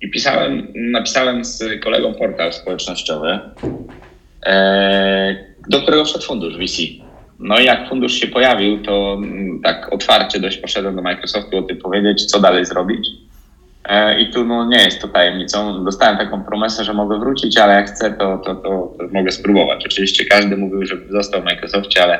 i 0.00 0.10
pisałem, 0.10 0.66
napisałem 0.74 1.44
z 1.44 1.64
kolegą 1.84 2.14
portal 2.14 2.52
społecznościowy, 2.52 3.38
e, 4.46 5.44
do 5.68 5.82
którego 5.82 6.04
wszedł 6.04 6.24
fundusz 6.24 6.56
VC. 6.56 6.82
No 7.38 7.58
i 7.58 7.64
jak 7.64 7.88
fundusz 7.88 8.12
się 8.12 8.26
pojawił, 8.26 8.82
to 8.82 9.14
mm, 9.18 9.60
tak 9.62 9.92
otwarcie 9.92 10.40
dość 10.40 10.56
poszedłem 10.56 10.96
do 10.96 11.02
Microsoftu 11.02 11.58
o 11.58 11.62
tym 11.62 11.76
powiedzieć, 11.76 12.24
co 12.24 12.40
dalej 12.40 12.64
zrobić. 12.64 13.08
E, 13.84 14.20
I 14.20 14.32
tu 14.32 14.44
no, 14.44 14.66
nie 14.66 14.84
jest 14.84 15.00
to 15.00 15.08
tajemnicą. 15.08 15.84
Dostałem 15.84 16.18
taką 16.18 16.44
promesę, 16.44 16.84
że 16.84 16.94
mogę 16.94 17.18
wrócić, 17.18 17.58
ale 17.58 17.74
jak 17.74 17.90
chcę, 17.90 18.10
to, 18.10 18.38
to, 18.38 18.54
to, 18.54 18.94
to 18.98 19.08
mogę 19.12 19.32
spróbować. 19.32 19.86
Oczywiście 19.86 20.24
każdy 20.24 20.56
mówił, 20.56 20.86
że 20.86 20.96
został 21.10 21.42
w 21.42 21.44
Microsoftie, 21.44 22.02
ale 22.02 22.18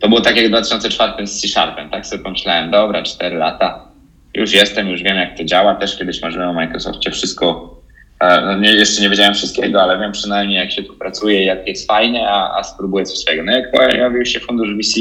to 0.00 0.08
było 0.08 0.20
tak 0.20 0.36
jak 0.36 0.46
w 0.46 0.48
2004 0.48 1.26
z 1.26 1.40
C-Sharpem. 1.40 1.90
Tak 1.90 2.06
sobie 2.06 2.22
pomyślałem, 2.22 2.70
dobra, 2.70 3.02
4 3.02 3.36
lata, 3.36 3.91
już 4.34 4.52
jestem, 4.52 4.88
już 4.88 5.02
wiem 5.02 5.16
jak 5.16 5.36
to 5.36 5.44
działa. 5.44 5.74
Też 5.74 5.98
kiedyś 5.98 6.22
marzyłem 6.22 6.48
o 6.48 6.52
Microsoftie, 6.52 7.10
wszystko, 7.10 7.76
e, 8.20 8.40
no 8.40 8.56
nie, 8.56 8.72
jeszcze 8.72 9.02
nie 9.02 9.10
wiedziałem 9.10 9.34
wszystkiego, 9.34 9.82
ale 9.82 9.98
wiem 9.98 10.12
przynajmniej 10.12 10.58
jak 10.58 10.72
się 10.72 10.82
tu 10.82 10.94
pracuje, 10.94 11.44
jak 11.44 11.68
jest 11.68 11.86
fajnie, 11.86 12.28
a, 12.28 12.58
a 12.58 12.62
spróbuję 12.62 13.04
coś 13.04 13.18
swojego. 13.18 13.44
No 13.44 13.52
jak 13.52 13.70
pojawił 13.70 14.24
się 14.24 14.40
fundusz 14.40 14.74
VC, 14.74 15.00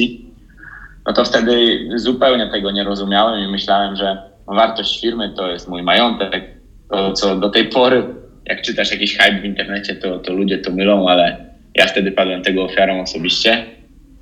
no 1.05 1.13
to 1.13 1.25
wtedy 1.25 1.79
zupełnie 1.95 2.47
tego 2.47 2.71
nie 2.71 2.83
rozumiałem 2.83 3.39
i 3.39 3.51
myślałem, 3.51 3.95
że 3.95 4.17
wartość 4.47 5.01
firmy 5.01 5.33
to 5.37 5.51
jest 5.51 5.67
mój 5.67 5.83
majątek. 5.83 6.43
To, 6.89 7.13
co 7.13 7.35
do 7.35 7.49
tej 7.49 7.65
pory, 7.65 8.03
jak 8.45 8.61
czytasz 8.61 8.91
jakiś 8.91 9.17
hype 9.17 9.41
w 9.41 9.45
internecie, 9.45 9.95
to, 9.95 10.19
to 10.19 10.33
ludzie 10.33 10.57
to 10.57 10.71
mylą, 10.71 11.09
ale 11.09 11.45
ja 11.75 11.87
wtedy 11.87 12.11
padłem 12.11 12.41
tego 12.41 12.63
ofiarą 12.63 13.01
osobiście, 13.01 13.65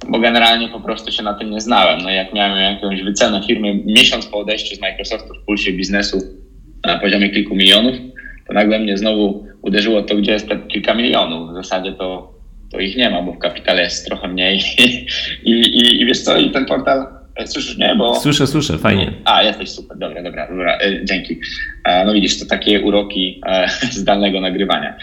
bo 0.08 0.20
generalnie 0.20 0.70
po 0.70 0.80
prostu 0.80 1.12
się 1.12 1.24
na 1.24 1.34
tym 1.34 1.52
nie 1.52 1.62
znałem. 1.62 2.02
No 2.02 2.10
jak 2.10 2.34
miałem 2.34 2.74
jakąś 2.74 3.04
wycenę 3.04 3.42
firmy 3.48 3.82
miesiąc 3.86 4.26
po 4.26 4.40
odejściu 4.40 4.76
z 4.76 4.82
Microsoftu 4.82 5.34
w 5.34 5.46
pulsie 5.46 5.74
biznesu 5.74 6.22
na 6.86 7.00
poziomie 7.00 7.30
kilku 7.30 7.56
milionów, 7.56 7.96
to 8.48 8.54
nagle 8.54 8.80
mnie 8.80 8.98
znowu 8.98 9.48
uderzyło 9.62 10.02
to, 10.02 10.16
gdzie 10.16 10.32
jest 10.32 10.50
te 10.50 10.58
kilka 10.58 10.94
milionów. 10.94 11.52
W 11.52 11.54
zasadzie 11.54 11.94
to, 11.94 12.34
to 12.72 12.80
ich 12.80 12.98
nie 12.98 13.10
ma, 13.10 13.22
bo 13.22 13.34
w 13.34 13.40
kapitale 13.40 13.82
jest 13.82 14.06
trochę 14.06 14.28
mniej. 14.28 14.60
I, 15.44 15.52
i, 15.52 16.02
i 16.02 16.06
wiesz 16.06 16.22
co, 16.22 16.38
i 16.38 16.52
ten 16.52 16.66
portal, 16.66 17.08
e, 17.36 17.48
słyszysz 17.48 17.78
mnie, 17.78 17.96
bo... 17.98 18.16
Słyszę, 18.16 18.48
słyszę, 18.48 18.78
fajnie. 18.78 19.14
A, 19.26 19.44
jesteś 19.44 19.70
super, 19.70 19.98
dobra, 19.98 20.24
dobra, 20.24 20.48
dobra, 20.48 20.78
e, 20.78 21.06
dzięki. 21.06 21.40
E, 21.86 22.06
no 22.06 22.14
widzisz, 22.14 22.40
to 22.40 22.46
takie 22.46 22.82
uroki 22.82 23.42
zdalnego 23.92 24.42
nagrywania. 24.42 24.98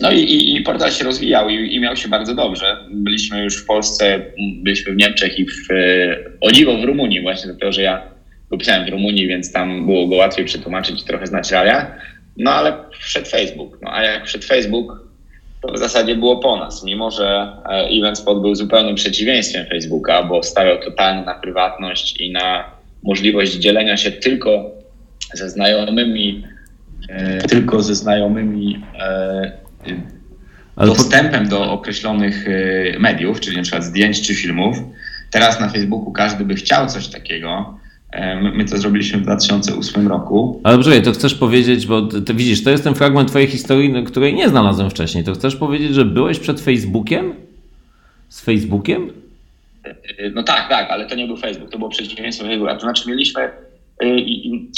No 0.00 0.12
i, 0.12 0.18
i, 0.18 0.56
i 0.56 0.60
portal 0.60 0.92
się 0.92 1.04
rozwijał 1.04 1.48
i, 1.48 1.74
i 1.74 1.80
miał 1.80 1.96
się 1.96 2.08
bardzo 2.08 2.34
dobrze. 2.34 2.76
Byliśmy 2.90 3.44
już 3.44 3.62
w 3.62 3.66
Polsce, 3.66 4.22
byliśmy 4.62 4.92
w 4.92 4.96
Niemczech 4.96 5.38
i 5.38 5.46
w, 5.46 5.70
e, 5.70 6.16
o 6.40 6.50
dziwo 6.52 6.76
w 6.76 6.84
Rumunii 6.84 7.22
właśnie, 7.22 7.46
dlatego 7.46 7.72
że 7.72 7.82
ja 7.82 8.02
go 8.50 8.58
pisałem 8.58 8.86
w 8.86 8.88
Rumunii, 8.88 9.26
więc 9.26 9.52
tam 9.52 9.86
było 9.86 10.06
go 10.06 10.16
łatwiej 10.16 10.44
przetłumaczyć 10.44 11.02
i 11.02 11.04
trochę 11.04 11.26
znać 11.26 11.50
realia. 11.50 11.96
No 12.36 12.50
ale 12.50 12.72
wszedł 13.00 13.26
Facebook. 13.26 13.78
No 13.82 13.94
a 13.94 14.02
jak 14.02 14.26
wszedł 14.26 14.44
Facebook, 14.44 15.08
to 15.62 15.72
w 15.72 15.78
zasadzie 15.78 16.14
było 16.14 16.36
po 16.36 16.56
nas, 16.56 16.84
mimo 16.84 17.10
że 17.10 17.56
e, 17.64 17.88
EventSpot 17.98 18.40
był 18.40 18.54
zupełnym 18.54 18.94
przeciwieństwem 18.94 19.66
Facebooka, 19.66 20.22
bo 20.22 20.42
stawiał 20.42 20.80
totalnie 20.80 21.22
na 21.22 21.34
prywatność 21.34 22.20
i 22.20 22.32
na 22.32 22.70
możliwość 23.02 23.52
dzielenia 23.52 23.96
się 23.96 24.12
tylko 24.12 24.70
ze 25.34 25.50
znajomymi, 25.50 26.44
e, 27.08 27.38
tylko 27.38 27.82
ze 27.82 27.94
znajomymi 27.94 28.82
dostępem 30.76 31.48
do 31.48 31.72
określonych 31.72 32.48
e, 32.48 32.98
mediów, 32.98 33.40
czyli 33.40 33.56
na 33.56 33.62
przykład 33.62 33.84
zdjęć 33.84 34.22
czy 34.26 34.34
filmów. 34.34 34.76
Teraz 35.30 35.60
na 35.60 35.68
Facebooku 35.68 36.12
każdy 36.12 36.44
by 36.44 36.54
chciał 36.54 36.86
coś 36.86 37.08
takiego. 37.08 37.78
E, 38.12 38.40
My, 38.40 38.64
to 38.64 38.78
zrobiliśmy 38.78 39.18
w 39.18 39.22
2008 39.22 40.08
roku. 40.08 40.60
ale 40.64 40.76
poczekaj, 40.78 41.02
to 41.02 41.12
chcesz 41.12 41.34
powiedzieć, 41.34 41.86
bo 41.86 42.02
ty, 42.02 42.34
widzisz, 42.34 42.64
to 42.64 42.70
jest 42.70 42.84
ten 42.84 42.94
fragment 42.94 43.28
twojej 43.28 43.48
historii, 43.48 43.92
no, 43.92 44.02
której 44.02 44.34
nie 44.34 44.48
znalazłem 44.48 44.90
wcześniej. 44.90 45.24
To 45.24 45.32
chcesz 45.34 45.56
powiedzieć, 45.56 45.94
że 45.94 46.04
byłeś 46.04 46.38
przed 46.38 46.60
Facebookiem? 46.60 47.34
Z 48.28 48.40
Facebookiem? 48.40 49.10
Y, 50.20 50.32
No 50.34 50.42
tak, 50.42 50.68
tak, 50.68 50.90
ale 50.90 51.06
to 51.06 51.14
nie 51.14 51.26
był 51.26 51.36
Facebook, 51.36 51.70
to 51.70 51.78
było 51.78 51.90
przeciwieństwo 51.90 52.44
Facebooka. 52.46 52.74
To 52.74 52.80
znaczy 52.80 53.08
mieliśmy, 53.08 53.42
y, 54.02 54.06
i, 54.20 54.70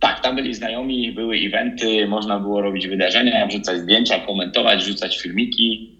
tak, 0.00 0.20
tam 0.20 0.36
byli 0.36 0.54
znajomi, 0.54 1.12
były 1.12 1.36
eventy, 1.36 2.06
można 2.06 2.40
było 2.40 2.60
robić 2.60 2.86
wydarzenia, 2.86 3.46
wrzucać 3.46 3.78
zdjęcia, 3.78 4.18
komentować, 4.18 4.82
rzucać 4.84 5.18
filmiki. 5.18 5.96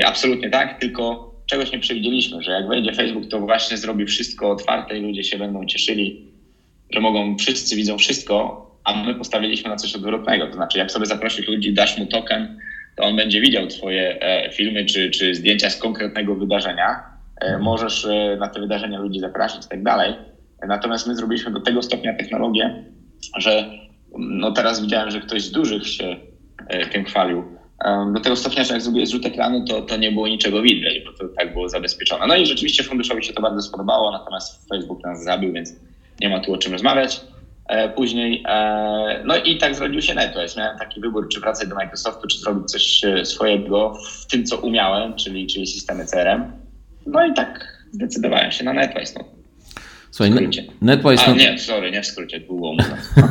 Y, 0.00 0.06
absolutnie 0.06 0.50
tak, 0.50 0.80
tylko 0.80 1.32
czegoś 1.46 1.72
nie 1.72 1.78
przewidzieliśmy, 1.78 2.42
że 2.42 2.52
jak 2.52 2.68
wejdzie 2.68 2.92
Facebook, 2.92 3.28
to 3.28 3.40
właśnie 3.40 3.76
zrobi 3.76 4.06
wszystko 4.06 4.50
otwarte 4.50 4.98
i 4.98 5.02
ludzie 5.02 5.24
się 5.24 5.38
będą 5.38 5.66
cieszyli, 5.66 6.32
że 6.90 7.00
mogą, 7.00 7.36
wszyscy 7.36 7.76
widzą 7.76 7.98
wszystko, 7.98 8.66
a 8.84 9.04
my 9.04 9.14
postawiliśmy 9.14 9.70
na 9.70 9.76
coś 9.76 9.94
odwrotnego. 9.94 10.46
To 10.46 10.52
znaczy, 10.52 10.78
jak 10.78 10.90
sobie 10.90 11.06
zaprosisz 11.06 11.48
ludzi, 11.48 11.72
dasz 11.72 11.98
mu 11.98 12.06
token, 12.06 12.58
to 12.96 13.04
on 13.04 13.16
będzie 13.16 13.40
widział 13.40 13.66
twoje 13.66 14.20
e, 14.20 14.50
filmy 14.52 14.84
czy, 14.84 15.10
czy 15.10 15.34
zdjęcia 15.34 15.70
z 15.70 15.76
konkretnego 15.76 16.34
wydarzenia. 16.34 17.02
E, 17.40 17.58
możesz 17.58 18.04
e, 18.04 18.36
na 18.40 18.48
te 18.48 18.60
wydarzenia 18.60 18.98
ludzi 18.98 19.20
zapraszać 19.20 19.66
i 19.66 19.68
tak 19.68 19.82
dalej. 19.82 20.14
Natomiast 20.68 21.06
my 21.06 21.14
zrobiliśmy 21.14 21.50
do 21.50 21.60
tego 21.60 21.82
stopnia 21.82 22.14
technologię, 22.14 22.84
że 23.36 23.70
no 24.18 24.52
teraz 24.52 24.80
widziałem, 24.80 25.10
że 25.10 25.20
ktoś 25.20 25.42
z 25.42 25.50
dużych 25.50 25.86
się 25.86 26.16
e, 26.68 26.86
tym 26.86 27.04
chwalił. 27.04 27.44
Do 28.14 28.20
tego 28.20 28.36
stopnia, 28.36 28.64
że 28.64 28.74
jak 28.74 28.82
zrobiłeś 28.82 29.08
zrzut 29.08 29.26
ekranu, 29.26 29.64
to, 29.64 29.82
to 29.82 29.96
nie 29.96 30.12
było 30.12 30.28
niczego 30.28 30.62
widać, 30.62 30.94
bo 31.04 31.12
to 31.12 31.34
tak 31.36 31.52
było 31.52 31.68
zabezpieczone. 31.68 32.26
No 32.26 32.36
i 32.36 32.46
rzeczywiście 32.46 32.82
funduszowi 32.84 33.24
się 33.24 33.32
to 33.32 33.42
bardzo 33.42 33.62
spodobało, 33.62 34.12
natomiast 34.12 34.68
Facebook 34.68 35.04
nas 35.04 35.24
zabił, 35.24 35.52
więc 35.52 35.74
nie 36.20 36.28
ma 36.28 36.40
tu 36.40 36.52
o 36.52 36.58
czym 36.58 36.72
rozmawiać. 36.72 37.20
E, 37.68 37.88
Później, 37.88 38.42
e, 38.48 39.22
no 39.24 39.36
i 39.36 39.58
tak 39.58 39.74
zrodził 39.74 40.02
się 40.02 40.14
NetWise. 40.14 40.60
Miałem 40.60 40.78
taki 40.78 41.00
wybór, 41.00 41.28
czy 41.28 41.40
wracać 41.40 41.68
do 41.68 41.74
Microsoftu, 41.74 42.26
czy 42.28 42.38
zrobić 42.38 42.70
coś 42.70 43.02
swojego 43.24 43.94
w 44.20 44.26
tym, 44.26 44.44
co 44.44 44.58
umiałem, 44.58 45.14
czyli, 45.14 45.46
czyli 45.46 45.66
systemy 45.66 46.06
CRM. 46.06 46.52
No 47.06 47.26
i 47.26 47.34
tak 47.34 47.78
zdecydowałem 47.92 48.50
się 48.50 48.64
na 48.64 48.72
NetWise. 48.72 49.14
No. 49.18 49.24
Słuchaj, 50.12 50.32
skrócie. 50.32 50.64
NetWise, 50.80 51.24
A 51.26 51.32
nie, 51.32 51.58
sorry, 51.58 51.90
nie 51.90 52.02
w 52.02 52.06
skrócie, 52.06 52.40
długo. 52.40 52.72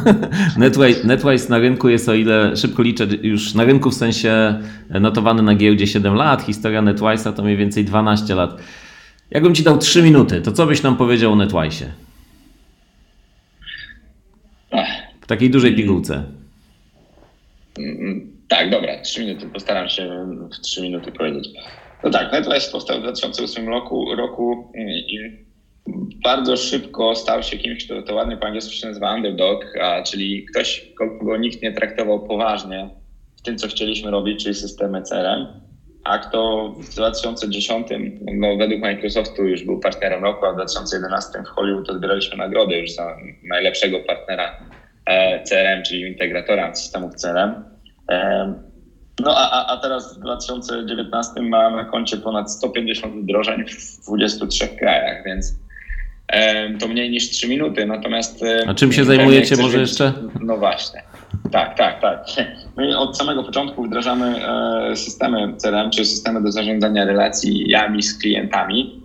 NetWise, 0.57 1.07
NetWise 1.07 1.49
na 1.49 1.57
rynku 1.59 1.89
jest, 1.89 2.09
o 2.09 2.13
ile 2.13 2.57
szybko 2.57 2.83
liczę, 2.83 3.07
już 3.21 3.53
na 3.53 3.63
rynku 3.63 3.89
w 3.91 3.93
sensie 3.95 4.59
notowany 4.89 5.43
na 5.43 5.55
giełdzie 5.55 5.87
7 5.87 6.13
lat, 6.15 6.41
historia 6.43 6.81
NetWise'a 6.81 7.33
to 7.33 7.43
mniej 7.43 7.57
więcej 7.57 7.85
12 7.85 8.35
lat. 8.35 8.61
Jakbym 9.31 9.55
ci 9.55 9.63
dał 9.63 9.77
3 9.77 10.03
minuty, 10.03 10.41
to 10.41 10.51
co 10.51 10.65
byś 10.65 10.83
nam 10.83 10.97
powiedział 10.97 11.31
o 11.33 11.35
NetWise'ie? 11.35 11.85
W 15.21 15.27
takiej 15.27 15.49
dużej 15.49 15.75
pigułce. 15.75 16.23
mm, 17.77 18.31
Tak, 18.47 18.69
dobra, 18.69 19.01
trzy 19.01 19.25
minuty. 19.25 19.47
Postaram 19.53 19.89
się 19.89 20.09
w 20.57 20.59
trzy 20.61 20.81
minuty 20.81 21.11
powiedzieć. 21.11 21.49
No 22.03 22.09
tak, 22.09 22.31
NetWest 22.31 22.71
powstał 22.71 22.97
w 22.99 23.01
2008 23.01 23.67
roku, 23.69 24.15
roku 24.15 24.71
i 25.07 25.17
bardzo 26.23 26.57
szybko 26.57 27.15
stał 27.15 27.43
się 27.43 27.57
kimś, 27.57 27.85
kto 27.85 28.01
to 28.01 28.15
ładnie 28.15 28.37
po 28.37 28.45
angielsku 28.45 28.73
się 28.73 28.87
nazywa 28.87 29.15
underdog, 29.15 29.65
a, 29.81 30.03
czyli 30.03 30.45
ktoś, 30.45 30.91
kogo 30.97 31.37
nikt 31.37 31.61
nie 31.61 31.73
traktował 31.73 32.27
poważnie 32.27 32.89
w 33.37 33.41
tym, 33.41 33.57
co 33.57 33.67
chcieliśmy 33.67 34.11
robić, 34.11 34.43
czyli 34.43 34.55
systemy 34.55 35.01
CRM. 35.01 35.47
A 36.03 36.17
kto 36.17 36.69
w 36.77 36.95
2010, 36.95 37.87
no 38.33 38.57
według 38.57 38.81
Microsoftu 38.81 39.43
już 39.43 39.63
był 39.63 39.79
partnerem 39.79 40.23
roku, 40.23 40.45
a 40.45 40.51
w 40.51 40.55
2011 40.55 41.43
w 41.45 41.47
Hollywood 41.47 41.89
odbieraliśmy 41.89 42.37
nagrodę 42.37 42.79
już 42.79 42.91
za 42.91 43.17
najlepszego 43.43 43.99
partnera 43.99 44.59
e, 45.05 45.43
CRM, 45.43 45.83
czyli 45.83 46.01
integratora 46.01 46.75
systemów 46.75 47.15
CRM. 47.15 47.63
E, 48.11 48.53
no 49.19 49.35
a, 49.37 49.67
a 49.67 49.77
teraz 49.77 50.17
w 50.17 50.19
2019 50.19 51.41
mamy 51.41 51.77
na 51.77 51.85
koncie 51.85 52.17
ponad 52.17 52.51
150 52.51 53.15
wdrożeń 53.23 53.65
w 53.65 54.05
23 54.07 54.67
krajach, 54.67 55.25
więc 55.25 55.60
to 56.79 56.87
mniej 56.87 57.09
niż 57.09 57.29
3 57.29 57.47
minuty. 57.47 57.85
Natomiast. 57.85 58.43
A 58.67 58.73
czym 58.73 58.93
się 58.93 59.05
zajmujecie 59.05 59.57
może 59.57 59.79
jeszcze? 59.79 60.13
No 60.41 60.57
właśnie. 60.57 61.03
Tak, 61.51 61.77
tak, 61.77 62.01
tak. 62.01 62.25
My 62.77 62.97
od 62.97 63.17
samego 63.17 63.43
początku 63.43 63.83
wdrażamy 63.83 64.47
e, 64.47 64.95
systemy 64.95 65.53
CRM, 65.57 65.89
czy 65.89 66.05
systemy 66.05 66.41
do 66.43 66.51
zarządzania 66.51 67.05
relacjami 67.05 68.03
z 68.03 68.19
klientami 68.19 69.01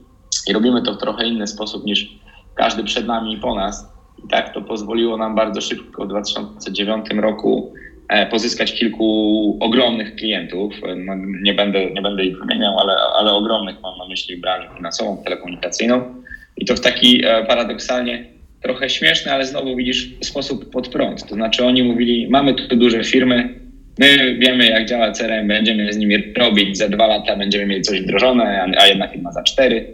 i 0.48 0.52
robimy 0.52 0.82
to 0.82 0.94
w 0.94 0.98
trochę 0.98 1.26
inny 1.26 1.46
sposób 1.46 1.84
niż 1.84 2.08
każdy 2.54 2.84
przed 2.84 3.06
nami 3.06 3.32
i 3.32 3.38
po 3.38 3.54
nas. 3.54 3.92
I 4.24 4.28
tak 4.28 4.54
to 4.54 4.62
pozwoliło 4.62 5.16
nam 5.16 5.34
bardzo 5.34 5.60
szybko 5.60 6.04
w 6.04 6.08
2009 6.08 7.06
roku 7.10 7.74
e, 8.08 8.26
pozyskać 8.26 8.72
kilku 8.72 9.58
ogromnych 9.60 10.16
klientów. 10.16 10.74
No, 10.96 11.12
nie, 11.42 11.54
będę, 11.54 11.90
nie 11.90 12.02
będę 12.02 12.24
ich 12.24 12.38
wymieniał, 12.38 12.78
ale, 12.78 12.96
ale 13.18 13.32
ogromnych 13.32 13.76
mam 13.82 13.98
na 13.98 14.08
myśli 14.08 14.36
branżę 14.36 14.68
finansową, 14.76 15.22
telekomunikacyjną 15.24 16.22
i 16.56 16.64
to 16.64 16.76
w 16.76 16.80
taki 16.80 17.24
e, 17.24 17.44
paradoksalnie 17.44 18.24
trochę 18.62 18.90
śmieszny, 18.90 19.32
ale 19.32 19.46
znowu 19.46 19.76
widzisz 19.76 20.10
sposób 20.22 20.70
pod 20.70 20.88
prąd. 20.88 21.26
To 21.28 21.34
znaczy 21.34 21.64
oni 21.64 21.82
mówili, 21.82 22.28
mamy 22.30 22.54
tu 22.54 22.76
duże 22.76 23.04
firmy, 23.04 23.54
my 23.98 24.36
wiemy 24.38 24.66
jak 24.66 24.88
działa 24.88 25.12
CRM, 25.12 25.48
będziemy 25.48 25.92
z 25.92 25.96
nimi 25.96 26.32
robić, 26.36 26.78
za 26.78 26.88
dwa 26.88 27.06
lata 27.06 27.36
będziemy 27.36 27.66
mieli 27.66 27.82
coś 27.82 28.00
wdrożone, 28.00 28.74
a 28.78 28.86
jedna 28.86 29.08
firma 29.08 29.32
za 29.32 29.42
cztery. 29.42 29.86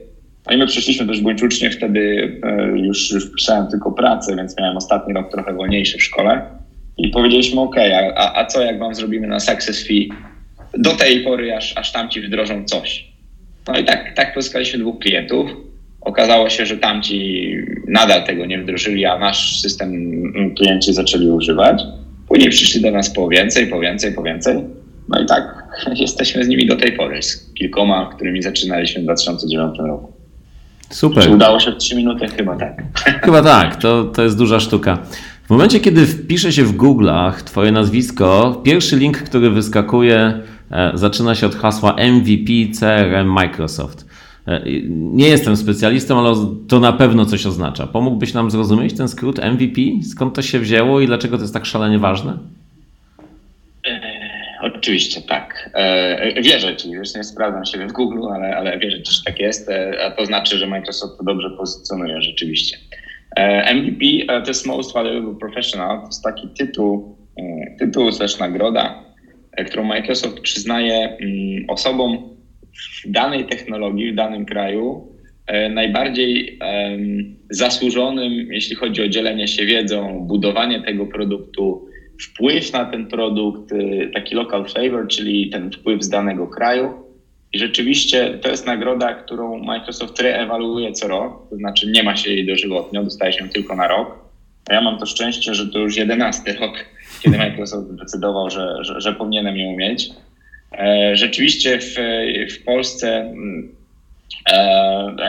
No 0.47 0.53
i 0.55 0.57
my 0.57 0.67
przyszliśmy 0.67 1.07
dość 1.07 1.21
buńczucznie, 1.21 1.71
wtedy 1.71 2.33
e, 2.43 2.79
już, 2.79 3.11
już 3.11 3.33
pisałem 3.35 3.67
tylko 3.67 3.93
pracę, 3.93 4.37
więc 4.37 4.59
miałem 4.59 4.77
ostatni 4.77 5.15
rok 5.15 5.31
trochę 5.31 5.53
wolniejszy 5.53 5.99
w 5.99 6.03
szkole. 6.03 6.43
I 6.99 7.09
powiedzieliśmy, 7.09 7.61
ok, 7.61 7.77
a, 8.17 8.41
a 8.41 8.47
co 8.47 8.63
jak 8.63 8.79
wam 8.79 8.95
zrobimy 8.95 9.27
na 9.27 9.41
success 9.41 9.87
fee 9.87 10.09
do 10.79 10.91
tej 10.91 11.21
pory, 11.21 11.57
aż, 11.57 11.77
aż 11.77 11.93
tamci 11.93 12.21
wdrożą 12.21 12.65
coś. 12.65 13.13
No 13.69 13.79
i 13.79 13.85
tak, 13.85 14.13
tak 14.17 14.35
pozyskaliśmy 14.35 14.79
dwóch 14.79 14.99
klientów. 14.99 15.51
Okazało 16.05 16.51
się, 16.51 16.67
że 16.67 16.77
tamci 16.77 17.53
nadal 17.89 18.25
tego 18.25 18.47
nie 18.47 18.59
wdrożyli, 18.59 19.05
a 19.05 19.19
nasz 19.19 19.61
system 19.61 19.93
klienci 20.57 20.95
zaczęli 20.95 21.29
używać. 21.29 21.83
Później 22.29 22.51
przyszli 22.51 22.81
do 22.81 22.91
nas 22.91 23.11
po 23.11 23.29
więcej, 23.29 23.67
po 23.67 23.81
więcej, 23.81 24.13
po 24.13 24.23
więcej. 24.23 24.57
No 25.09 25.23
i 25.23 25.27
tak 25.27 25.65
jesteśmy 26.01 26.45
z 26.45 26.49
nimi 26.49 26.67
do 26.67 26.77
tej 26.77 26.93
pory, 26.93 27.23
z 27.23 27.53
kilkoma, 27.55 28.11
którymi 28.15 28.43
zaczynaliśmy 28.43 29.01
w 29.01 29.05
2009 29.05 29.79
roku. 29.79 30.13
Super. 30.91 31.25
Czy 31.25 31.31
udało 31.31 31.61
się 31.61 31.73
w 31.73 31.77
3 31.77 31.97
minuty? 31.97 32.29
Chyba 32.29 32.57
tak. 32.57 32.83
Chyba 33.25 33.43
tak, 33.43 33.77
to, 33.77 34.05
to 34.05 34.23
jest 34.23 34.39
duża 34.39 34.61
sztuka. 34.61 34.99
W 35.47 35.51
momencie, 35.51 35.81
kiedy 35.81 36.07
wpisze 36.07 36.53
się 36.53 36.65
w 36.65 36.77
Google'ach 36.77 37.33
Twoje 37.33 37.73
nazwisko, 37.73 38.61
pierwszy 38.65 38.97
link, 38.97 39.19
który 39.19 39.51
wyskakuje, 39.51 40.41
e, 40.71 40.91
zaczyna 40.95 41.35
się 41.35 41.47
od 41.47 41.55
hasła 41.55 41.97
MVP 41.97 42.53
CRM 42.81 43.33
Microsoft. 43.33 44.12
E, 44.47 44.63
nie 44.91 45.29
jestem 45.29 45.57
specjalistą, 45.57 46.19
ale 46.19 46.35
to 46.69 46.81
na 46.81 46.93
pewno 46.93 47.27
coś 47.27 47.47
oznacza. 47.47 47.87
Pomógłbyś 47.87 48.35
nam 48.35 48.51
zrozumieć 48.51 48.97
ten 48.97 49.09
skrót 49.09 49.39
MVP? 49.39 49.81
Skąd 50.11 50.35
to 50.35 50.43
się 50.43 50.59
wzięło 50.59 51.01
i 51.01 51.07
dlaczego 51.07 51.37
to 51.37 51.43
jest 51.43 51.55
tak 51.55 51.67
szalenie 51.67 51.99
ważne? 51.99 52.39
E, 53.87 54.01
oczywiście 54.63 55.21
tak. 55.21 55.71
E, 55.75 56.43
wierzę 56.43 56.77
ci, 56.77 56.91
już 56.91 57.15
nie 57.15 57.25
sprawdzam 57.25 57.65
się 57.65 57.87
w 57.87 57.93
Google, 57.93 58.29
ale, 58.35 58.57
ale 58.57 58.79
wierzę 58.79 59.03
ci, 59.03 59.13
że 59.13 59.23
tak 59.25 59.41
jest, 59.41 59.71
a 60.07 60.11
to 60.11 60.27
znaczy, 60.27 60.59
że 60.59 60.67
Microsoft 60.67 61.19
to 61.19 61.25
dobrze 61.25 61.51
pozycjonuje 61.51 62.23
rzeczywiście. 62.23 62.77
MVP 63.75 64.05
to 64.27 64.49
jest 64.49 64.67
Most 64.67 64.95
Valuable 64.95 65.35
Professional, 65.35 66.01
to 66.01 66.07
jest 66.07 66.23
taki 66.23 66.49
tytuł, 66.49 67.17
tytuł 67.79 68.13
też 68.13 68.39
nagroda, 68.39 69.03
którą 69.67 69.85
Microsoft 69.85 70.41
przyznaje 70.41 71.17
mm, 71.17 71.71
osobom, 71.71 72.32
w 73.05 73.11
danej 73.11 73.47
technologii, 73.47 74.13
w 74.13 74.15
danym 74.15 74.47
kraju 74.47 75.09
e, 75.47 75.69
najbardziej 75.69 76.59
zasłużonym, 77.51 78.33
jeśli 78.33 78.77
chodzi 78.77 79.03
o 79.03 79.09
dzielenie 79.09 79.49
się 79.49 79.67
wiedzą, 79.67 80.27
budowanie 80.29 80.83
tego 80.83 81.07
produktu, 81.07 81.89
wpływ 82.21 82.73
na 82.73 82.85
ten 82.85 83.07
produkt, 83.07 83.73
e, 83.73 84.07
taki 84.07 84.35
local 84.35 84.69
flavor, 84.69 85.09
czyli 85.09 85.51
ten 85.51 85.73
wpływ 85.73 86.03
z 86.03 86.09
danego 86.09 86.47
kraju. 86.47 86.93
I 87.53 87.59
rzeczywiście 87.59 88.39
to 88.43 88.49
jest 88.49 88.67
nagroda, 88.67 89.15
którą 89.15 89.59
Microsoft 89.59 90.21
reewaluuje 90.21 90.93
co 90.93 91.09
rok, 91.09 91.51
to 91.51 91.57
znaczy 91.57 91.91
nie 91.91 92.03
ma 92.03 92.17
się 92.17 92.31
jej 92.31 92.47
dożywotnio, 92.47 93.05
dostaje 93.05 93.33
się 93.33 93.49
tylko 93.49 93.77
na 93.77 93.89
rok. 93.89 94.19
A 94.71 94.75
ja 94.75 94.81
mam 94.81 94.99
to 94.99 95.07
szczęście, 95.07 95.55
że 95.55 95.67
to 95.67 95.79
już 95.79 95.97
jedenasty 95.97 96.53
rok, 96.53 96.85
kiedy 97.23 97.39
Microsoft 97.45 97.91
zdecydował, 97.91 98.51
że, 98.51 98.85
że, 98.85 99.01
że 99.01 99.13
powinienem 99.13 99.57
ją 99.57 99.77
mieć. 99.77 100.11
E, 100.79 101.17
rzeczywiście 101.17 101.79
w, 101.79 101.95
w 102.53 102.65
Polsce 102.65 103.21
mm, 103.21 103.75
e, 104.53 104.55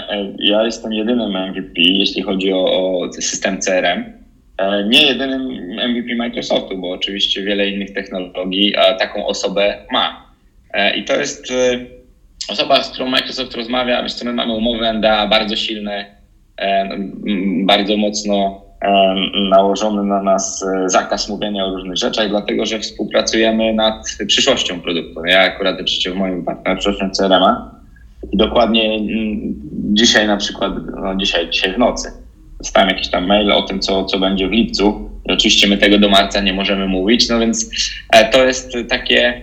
e, 0.10 0.34
ja 0.40 0.64
jestem 0.64 0.94
jedynym 0.94 1.50
MVP, 1.50 1.82
jeśli 1.82 2.22
chodzi 2.22 2.54
o, 2.54 3.00
o 3.00 3.14
system 3.14 3.60
CRM. 3.60 4.04
Nie 4.90 5.02
jedynym 5.02 5.42
MVP 5.90 6.16
Microsoftu, 6.16 6.78
bo 6.78 6.92
oczywiście 6.92 7.44
wiele 7.44 7.70
innych 7.70 7.94
technologii 7.94 8.74
taką 9.00 9.26
osobę 9.26 9.78
ma. 9.92 10.34
I 10.96 11.04
to 11.04 11.20
jest 11.20 11.54
osoba, 12.50 12.84
z 12.84 12.90
którą 12.90 13.10
Microsoft 13.10 13.56
rozmawia. 13.56 14.04
Wiesz 14.04 14.14
co, 14.14 14.26
my 14.26 14.34
mamy 14.34 14.54
umowy 14.54 14.94
NDA 14.94 15.28
bardzo 15.28 15.56
silne, 15.56 16.06
bardzo 17.66 17.98
mocno 17.98 18.63
nałożony 19.50 20.04
na 20.04 20.24
nas 20.24 20.64
e, 20.64 20.90
zakaz 20.90 21.30
mówienia 21.30 21.66
o 21.66 21.70
różnych 21.70 21.98
rzeczach, 21.98 22.30
dlatego 22.30 22.66
że 22.66 22.80
współpracujemy 22.80 23.74
nad 23.74 24.18
przyszłością 24.28 24.82
produktu. 24.82 25.26
Ja 25.26 25.42
akurat 25.42 25.76
oczywiście 25.76 26.12
w 26.12 26.16
moim 26.16 26.46
przyszłością 26.76 27.10
CRM-a 27.10 27.72
i 28.32 28.38
dokładnie 28.38 28.96
mm, 28.96 29.54
dzisiaj 29.94 30.28
na 30.28 30.38
przykład, 30.38 30.74
no 31.02 31.16
dzisiaj, 31.16 31.50
dzisiaj 31.50 31.74
w 31.74 31.78
nocy 31.78 32.12
dostałem 32.58 32.90
jakiś 32.90 33.08
tam 33.08 33.28
mail 33.28 33.52
o 33.52 33.62
tym, 33.62 33.80
co, 33.80 34.06
co 34.06 34.20
będzie 34.20 34.48
w 34.48 34.52
lipcu. 34.52 35.10
Oczywiście 35.30 35.68
my 35.68 35.78
tego 35.78 35.98
do 35.98 36.10
marca 36.10 36.42
nie 36.42 36.54
możemy 36.54 36.88
mówić, 36.88 37.30
no 37.30 37.40
więc 37.40 37.70
e, 38.14 38.30
to 38.30 38.46
jest 38.46 38.74
takie 38.90 39.42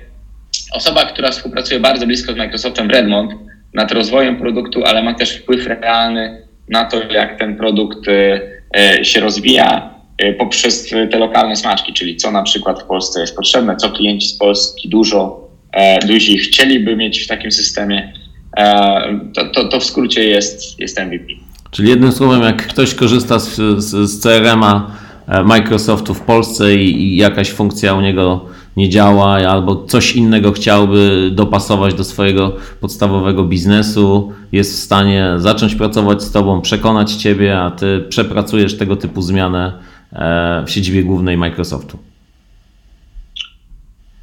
osoba, 0.72 1.05
która 1.05 1.31
współpracuje 1.31 1.81
bardzo 1.81 2.07
blisko 2.07 2.33
z 2.33 2.37
Microsoftem 2.37 2.88
w 2.88 2.90
Redmond 2.90 3.33
nad 3.74 3.92
rozwojem 3.92 4.37
produktu, 4.37 4.85
ale 4.85 5.03
ma 5.03 5.14
też 5.14 5.37
wpływ 5.37 5.66
realny 5.66 6.42
na 6.68 6.85
to, 6.85 7.03
jak 7.03 7.38
ten 7.38 7.57
produkt 7.57 8.09
E, 8.09 8.60
się 9.02 9.20
rozwija 9.20 9.94
e, 10.18 10.33
poprzez 10.33 10.88
te 11.11 11.18
lokalne 11.18 11.56
smaczki, 11.56 11.92
czyli 11.92 12.16
co 12.16 12.30
na 12.30 12.42
przykład 12.42 12.83
w 12.83 12.85
Polsce 12.85 13.20
jest 13.20 13.37
potrzebne, 13.37 13.76
co 13.76 13.90
klienci 13.90 14.28
z 14.28 14.38
Polski 14.38 14.88
dużo, 14.88 15.48
e, 15.72 16.06
duzi 16.06 16.38
chcieliby 16.38 16.96
mieć 16.96 17.24
w 17.24 17.28
takim 17.28 17.52
systemie. 17.52 18.12
To, 19.35 19.50
to, 19.54 19.68
to 19.68 19.80
w 19.80 19.85
skrócie 19.85 20.24
jest, 20.24 20.80
jest 20.80 21.00
MVP. 21.00 21.24
Czyli 21.70 21.88
jednym 21.88 22.12
słowem, 22.12 22.42
jak 22.42 22.66
ktoś 22.66 22.94
korzysta 22.94 23.38
z, 23.38 23.56
z, 23.78 24.11
z 24.11 24.22
CRM-a 24.22 24.96
Microsoftu 25.44 26.14
w 26.14 26.20
Polsce 26.20 26.74
i, 26.74 27.02
i 27.02 27.16
jakaś 27.16 27.50
funkcja 27.50 27.94
u 27.94 28.00
niego 28.00 28.46
nie 28.76 28.88
działa, 28.88 29.26
albo 29.26 29.85
coś 29.85 30.16
innego 30.16 30.52
chciałby 30.52 31.30
dopasować 31.33 31.94
do 31.94 32.04
swojego 32.04 32.56
podstawowego 32.80 33.44
biznesu, 33.44 34.33
jest 34.52 34.72
w 34.72 34.78
stanie 34.78 35.33
zacząć 35.37 35.74
pracować 35.74 36.22
z 36.22 36.33
Tobą, 36.33 36.61
przekonać 36.61 37.12
Ciebie, 37.12 37.59
a 37.59 37.70
Ty 37.70 38.04
przepracujesz 38.09 38.78
tego 38.78 38.96
typu 38.96 39.22
zmianę 39.22 39.72
e, 40.12 40.64
w 40.66 40.70
siedzibie 40.70 41.02
głównej 41.02 41.37
Microsoftu. 41.37 41.98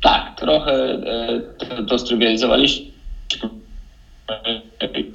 Tak, 0.03 0.39
trochę 0.39 0.73
e, 0.73 1.83
to 1.89 1.99
strywializowaliśmy. 1.99 2.85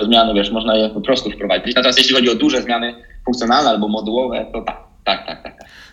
Zmiany, 0.02 0.34
wiesz, 0.34 0.50
można 0.50 0.76
je 0.76 0.90
po 0.90 1.00
prostu 1.00 1.30
wprowadzić. 1.30 1.74
Natomiast 1.76 1.98
jeśli 1.98 2.14
chodzi 2.14 2.30
o 2.30 2.34
duże 2.34 2.62
zmiany 2.62 2.94
funkcjonalne 3.24 3.70
albo 3.70 3.88
modułowe, 3.88 4.46
to 4.52 4.62
tak, 4.62 4.78
tak, 5.04 5.26
tak, 5.26 5.42
tak. 5.42 5.51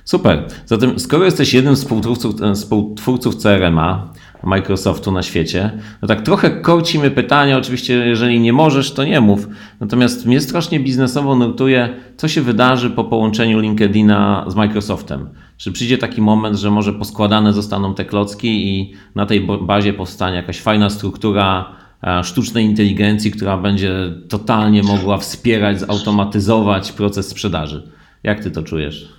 Super. 0.09 0.47
Zatem, 0.65 0.99
skoro 0.99 1.25
jesteś 1.25 1.53
jednym 1.53 1.75
z 1.75 1.79
współtwórców, 1.79 2.35
współtwórców 2.55 3.35
CRM-a 3.35 4.13
Microsoftu 4.43 5.11
na 5.11 5.23
świecie, 5.23 5.71
no 6.01 6.07
tak 6.07 6.21
trochę 6.21 6.49
korci 6.49 6.99
mnie 6.99 7.11
pytanie, 7.11 7.57
oczywiście 7.57 7.93
jeżeli 7.93 8.39
nie 8.39 8.53
możesz, 8.53 8.91
to 8.93 9.03
nie 9.03 9.21
mów. 9.21 9.47
Natomiast 9.79 10.25
mnie 10.25 10.41
strasznie 10.41 10.79
biznesowo 10.79 11.35
nurtuje, 11.35 11.89
co 12.17 12.27
się 12.27 12.41
wydarzy 12.41 12.89
po 12.89 13.03
połączeniu 13.03 13.59
LinkedIna 13.59 14.45
z 14.47 14.55
Microsoftem. 14.55 15.29
Czy 15.57 15.71
przyjdzie 15.71 15.97
taki 15.97 16.21
moment, 16.21 16.57
że 16.57 16.71
może 16.71 16.93
poskładane 16.93 17.53
zostaną 17.53 17.93
te 17.93 18.05
klocki 18.05 18.67
i 18.67 18.93
na 19.15 19.25
tej 19.25 19.47
bazie 19.61 19.93
powstanie 19.93 20.35
jakaś 20.35 20.61
fajna 20.61 20.89
struktura 20.89 21.75
e, 22.03 22.23
sztucznej 22.23 22.65
inteligencji, 22.65 23.31
która 23.31 23.57
będzie 23.57 23.93
totalnie 24.29 24.83
mogła 24.83 25.17
wspierać, 25.17 25.79
zautomatyzować 25.79 26.91
proces 26.91 27.27
sprzedaży. 27.27 27.91
Jak 28.23 28.43
ty 28.43 28.51
to 28.51 28.63
czujesz? 28.63 29.18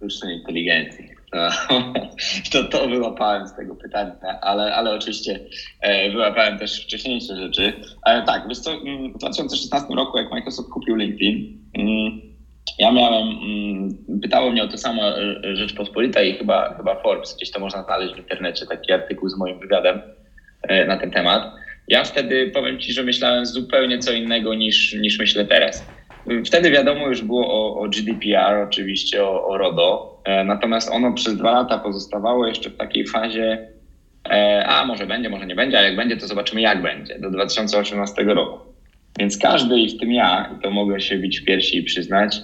Sztucznej 0.00 0.38
inteligencji. 0.38 1.08
To, 2.52 2.64
to 2.64 2.88
wyłapałem 2.88 3.48
z 3.48 3.54
tego 3.54 3.76
pytania, 3.76 4.40
ale, 4.40 4.74
ale 4.74 4.94
oczywiście 4.94 5.40
e, 5.80 6.10
wyłapałem 6.10 6.58
też 6.58 6.84
wcześniejsze 6.84 7.36
rzeczy. 7.36 7.72
Ale 8.02 8.22
tak, 8.22 8.48
wiesz 8.48 8.58
co, 8.58 8.72
mm, 8.72 9.12
w 9.12 9.18
2016 9.18 9.94
roku, 9.94 10.18
jak 10.18 10.30
Microsoft 10.30 10.70
kupił 10.70 10.96
LinkedIn, 10.96 11.58
mm, 11.78 12.20
ja 12.78 12.92
miałem, 12.92 13.28
mm, 13.28 14.20
pytało 14.22 14.50
mnie 14.50 14.62
o 14.62 14.68
to 14.68 14.78
samo 14.78 15.18
e, 15.18 15.56
Rzeczpospolita 15.56 16.22
i 16.22 16.34
chyba, 16.34 16.74
chyba 16.76 17.02
Forbes, 17.02 17.36
gdzieś 17.36 17.50
to 17.50 17.60
można 17.60 17.82
znaleźć 17.82 18.14
w 18.14 18.18
internecie, 18.18 18.66
taki 18.66 18.92
artykuł 18.92 19.28
z 19.28 19.38
moim 19.38 19.60
wywiadem 19.60 20.02
e, 20.62 20.86
na 20.86 20.96
ten 20.96 21.10
temat. 21.10 21.52
Ja 21.88 22.04
wtedy 22.04 22.50
powiem 22.54 22.78
Ci, 22.78 22.92
że 22.92 23.02
myślałem 23.02 23.46
zupełnie 23.46 23.98
co 23.98 24.12
innego 24.12 24.54
niż, 24.54 24.94
niż 24.94 25.18
myślę 25.18 25.44
teraz. 25.44 25.86
Wtedy 26.46 26.70
wiadomo 26.70 27.08
już 27.08 27.22
było 27.22 27.48
o, 27.48 27.80
o 27.80 27.88
GDPR, 27.88 28.62
oczywiście 28.62 29.24
o, 29.24 29.46
o, 29.46 29.58
RODO, 29.58 30.22
e, 30.24 30.44
natomiast 30.44 30.90
ono 30.90 31.12
przez 31.12 31.36
dwa 31.36 31.52
lata 31.52 31.78
pozostawało 31.78 32.46
jeszcze 32.46 32.70
w 32.70 32.76
takiej 32.76 33.06
fazie, 33.06 33.68
a 34.66 34.84
może 34.86 35.06
będzie, 35.06 35.30
może 35.30 35.46
nie 35.46 35.54
będzie, 35.54 35.78
a 35.78 35.82
jak 35.82 35.96
będzie, 35.96 36.16
to 36.16 36.26
zobaczymy 36.26 36.60
jak 36.60 36.82
będzie, 36.82 37.18
do 37.18 37.30
2018 37.30 38.24
roku. 38.24 38.58
Więc 39.18 39.38
każdy, 39.38 39.78
i 39.78 39.88
w 39.88 40.00
tym 40.00 40.12
ja, 40.12 40.56
to 40.62 40.70
mogę 40.70 41.00
się 41.00 41.18
bić 41.18 41.40
w 41.40 41.44
piersi 41.44 41.78
i 41.78 41.82
przyznać, 41.82 42.40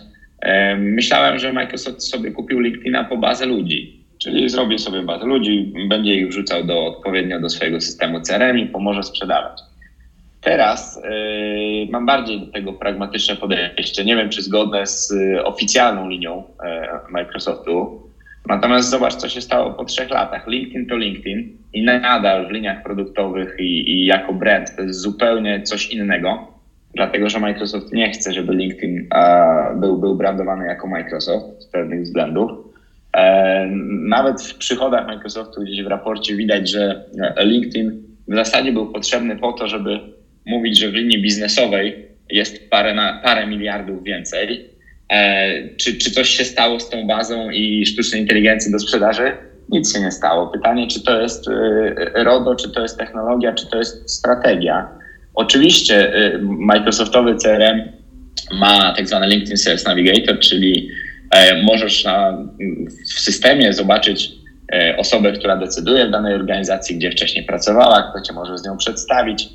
myślałem, 0.79 1.39
że 1.39 1.53
Microsoft 1.53 2.03
sobie 2.03 2.31
kupił 2.31 2.61
LinkedIna 2.61 3.05
po 3.05 3.17
bazę 3.17 3.47
ludzi. 3.47 4.05
Czyli 4.19 4.49
zrobi 4.49 4.79
sobie 4.79 5.03
bazę 5.03 5.27
ludzi, 5.27 5.73
będzie 5.89 6.15
ich 6.15 6.29
wrzucał 6.29 6.65
do, 6.65 6.87
odpowiednio 6.87 7.41
do 7.41 7.49
swojego 7.49 7.81
systemu 7.81 8.21
CRM 8.21 8.59
i 8.59 8.67
pomoże 8.67 9.03
sprzedawać. 9.03 9.61
Teraz 10.47 11.03
yy, 11.05 11.91
mam 11.91 12.07
bardziej 12.07 12.41
do 12.41 12.53
tego 12.53 12.73
pragmatyczne 12.73 13.37
podejście. 13.37 14.05
Nie 14.05 14.17
wiem, 14.17 14.29
czy 14.29 14.43
zgodne 14.43 14.87
z 14.87 15.11
y, 15.11 15.45
oficjalną 15.45 16.09
linią 16.09 16.39
y, 16.39 17.13
Microsoftu. 17.13 18.03
Natomiast 18.49 18.91
zobacz, 18.91 19.15
co 19.15 19.29
się 19.29 19.41
stało 19.41 19.73
po 19.73 19.85
trzech 19.85 20.11
latach. 20.11 20.47
LinkedIn 20.47 20.87
to 20.87 20.97
LinkedIn 20.97 21.57
i 21.73 21.83
nadal 21.83 22.47
w 22.49 22.51
liniach 22.51 22.83
produktowych 22.83 23.57
i, 23.59 23.91
i 23.91 24.07
jako 24.07 24.35
brand 24.35 24.77
to 24.77 24.83
jest 24.83 25.01
zupełnie 25.01 25.63
coś 25.63 25.91
innego 25.91 26.57
dlatego 26.95 27.29
że 27.29 27.41
Microsoft 27.41 27.93
nie 27.93 28.11
chce, 28.11 28.33
żeby 28.33 28.55
LinkedIn 28.55 29.09
był, 29.77 29.99
był 29.99 30.15
brandowany 30.15 30.67
jako 30.67 30.87
Microsoft 30.87 31.63
z 31.63 31.67
pewnych 31.67 32.03
względów. 32.03 32.51
Nawet 33.89 34.43
w 34.43 34.59
przychodach 34.59 35.07
Microsoftu 35.07 35.61
gdzieś 35.61 35.83
w 35.83 35.87
raporcie 35.87 36.37
widać, 36.37 36.71
że 36.71 37.05
LinkedIn 37.39 38.03
w 38.29 38.35
zasadzie 38.35 38.73
był 38.73 38.93
potrzebny 38.93 39.37
po 39.37 39.53
to, 39.53 39.69
żeby 39.69 40.01
mówić, 40.47 40.79
że 40.79 40.91
w 40.91 40.95
linii 40.95 41.23
biznesowej 41.23 42.07
jest 42.31 42.71
parę, 42.71 42.95
na, 42.95 43.21
parę 43.25 43.47
miliardów 43.47 44.05
więcej. 44.05 44.71
E, 45.13 45.77
czy, 45.77 45.99
czy 45.99 46.11
coś 46.11 46.29
się 46.29 46.45
stało 46.45 46.81
z 46.81 46.91
tą 46.91 47.07
bazą 47.07 47.51
i 47.51 47.87
sztucznej 47.87 48.21
inteligencji 48.21 48.73
do 48.73 48.79
sprzedaży? 48.79 49.33
Nic 49.69 49.95
się 49.95 50.01
nie 50.01 50.11
stało. 50.11 50.47
Pytanie, 50.47 50.87
czy 50.87 51.05
to 51.05 51.21
jest 51.21 51.49
e, 51.49 52.25
RODO, 52.25 52.55
czy 52.55 52.71
to 52.71 52.83
jest 52.83 52.99
technologia, 52.99 53.53
czy 53.53 53.67
to 53.71 53.79
jest 53.79 54.11
strategia. 54.11 54.89
Oczywiście 55.35 56.17
y, 56.35 56.39
Microsoftowy 56.43 57.35
CRM 57.35 57.83
ma 58.53 58.95
tak 58.97 59.09
zwany 59.09 59.27
LinkedIn 59.27 59.57
Sales 59.57 59.87
Navigator, 59.87 60.39
czyli 60.39 60.91
e, 61.31 61.63
możesz 61.63 62.05
na, 62.05 62.39
w 63.17 63.21
systemie 63.21 63.73
zobaczyć 63.73 64.33
e, 64.73 64.97
osobę, 64.97 65.33
która 65.33 65.57
decyduje 65.57 66.07
w 66.07 66.11
danej 66.11 66.35
organizacji, 66.35 66.97
gdzie 66.97 67.11
wcześniej 67.11 67.45
pracowała, 67.45 68.11
kto 68.11 68.21
cię 68.21 68.33
może 68.33 68.59
z 68.59 68.65
nią 68.65 68.77
przedstawić, 68.77 69.49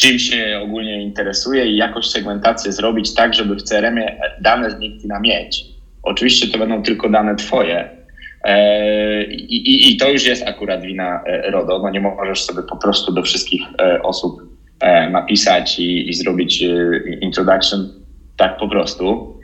czym 0.00 0.18
się 0.18 0.60
ogólnie 0.62 1.02
interesuje 1.02 1.66
i 1.66 1.76
jakąś 1.76 2.06
segmentację 2.06 2.72
zrobić 2.72 3.14
tak, 3.14 3.34
żeby 3.34 3.56
w 3.56 3.62
CRM-ie 3.62 4.20
dane 4.40 4.70
z 4.70 4.78
LinkedIna 4.78 5.20
mieć. 5.20 5.64
Oczywiście 6.02 6.48
to 6.48 6.58
będą 6.58 6.82
tylko 6.82 7.08
dane 7.08 7.36
twoje, 7.36 7.88
e, 8.44 9.24
i, 9.24 9.54
i, 9.54 9.92
I, 9.92 9.96
to 9.96 10.10
już 10.10 10.24
jest 10.24 10.42
akurat 10.42 10.82
wina 10.82 11.22
RODO. 11.26 11.78
No 11.82 11.90
nie 11.90 12.00
możesz 12.00 12.42
sobie 12.42 12.62
po 12.62 12.76
prostu 12.76 13.12
do 13.12 13.22
wszystkich 13.22 13.62
osób 14.02 14.48
E, 14.80 15.10
napisać 15.10 15.78
i, 15.78 16.08
i 16.08 16.14
zrobić 16.14 16.62
e, 16.62 16.98
introduction 17.20 17.88
tak 18.36 18.56
po 18.56 18.68
prostu. 18.68 19.36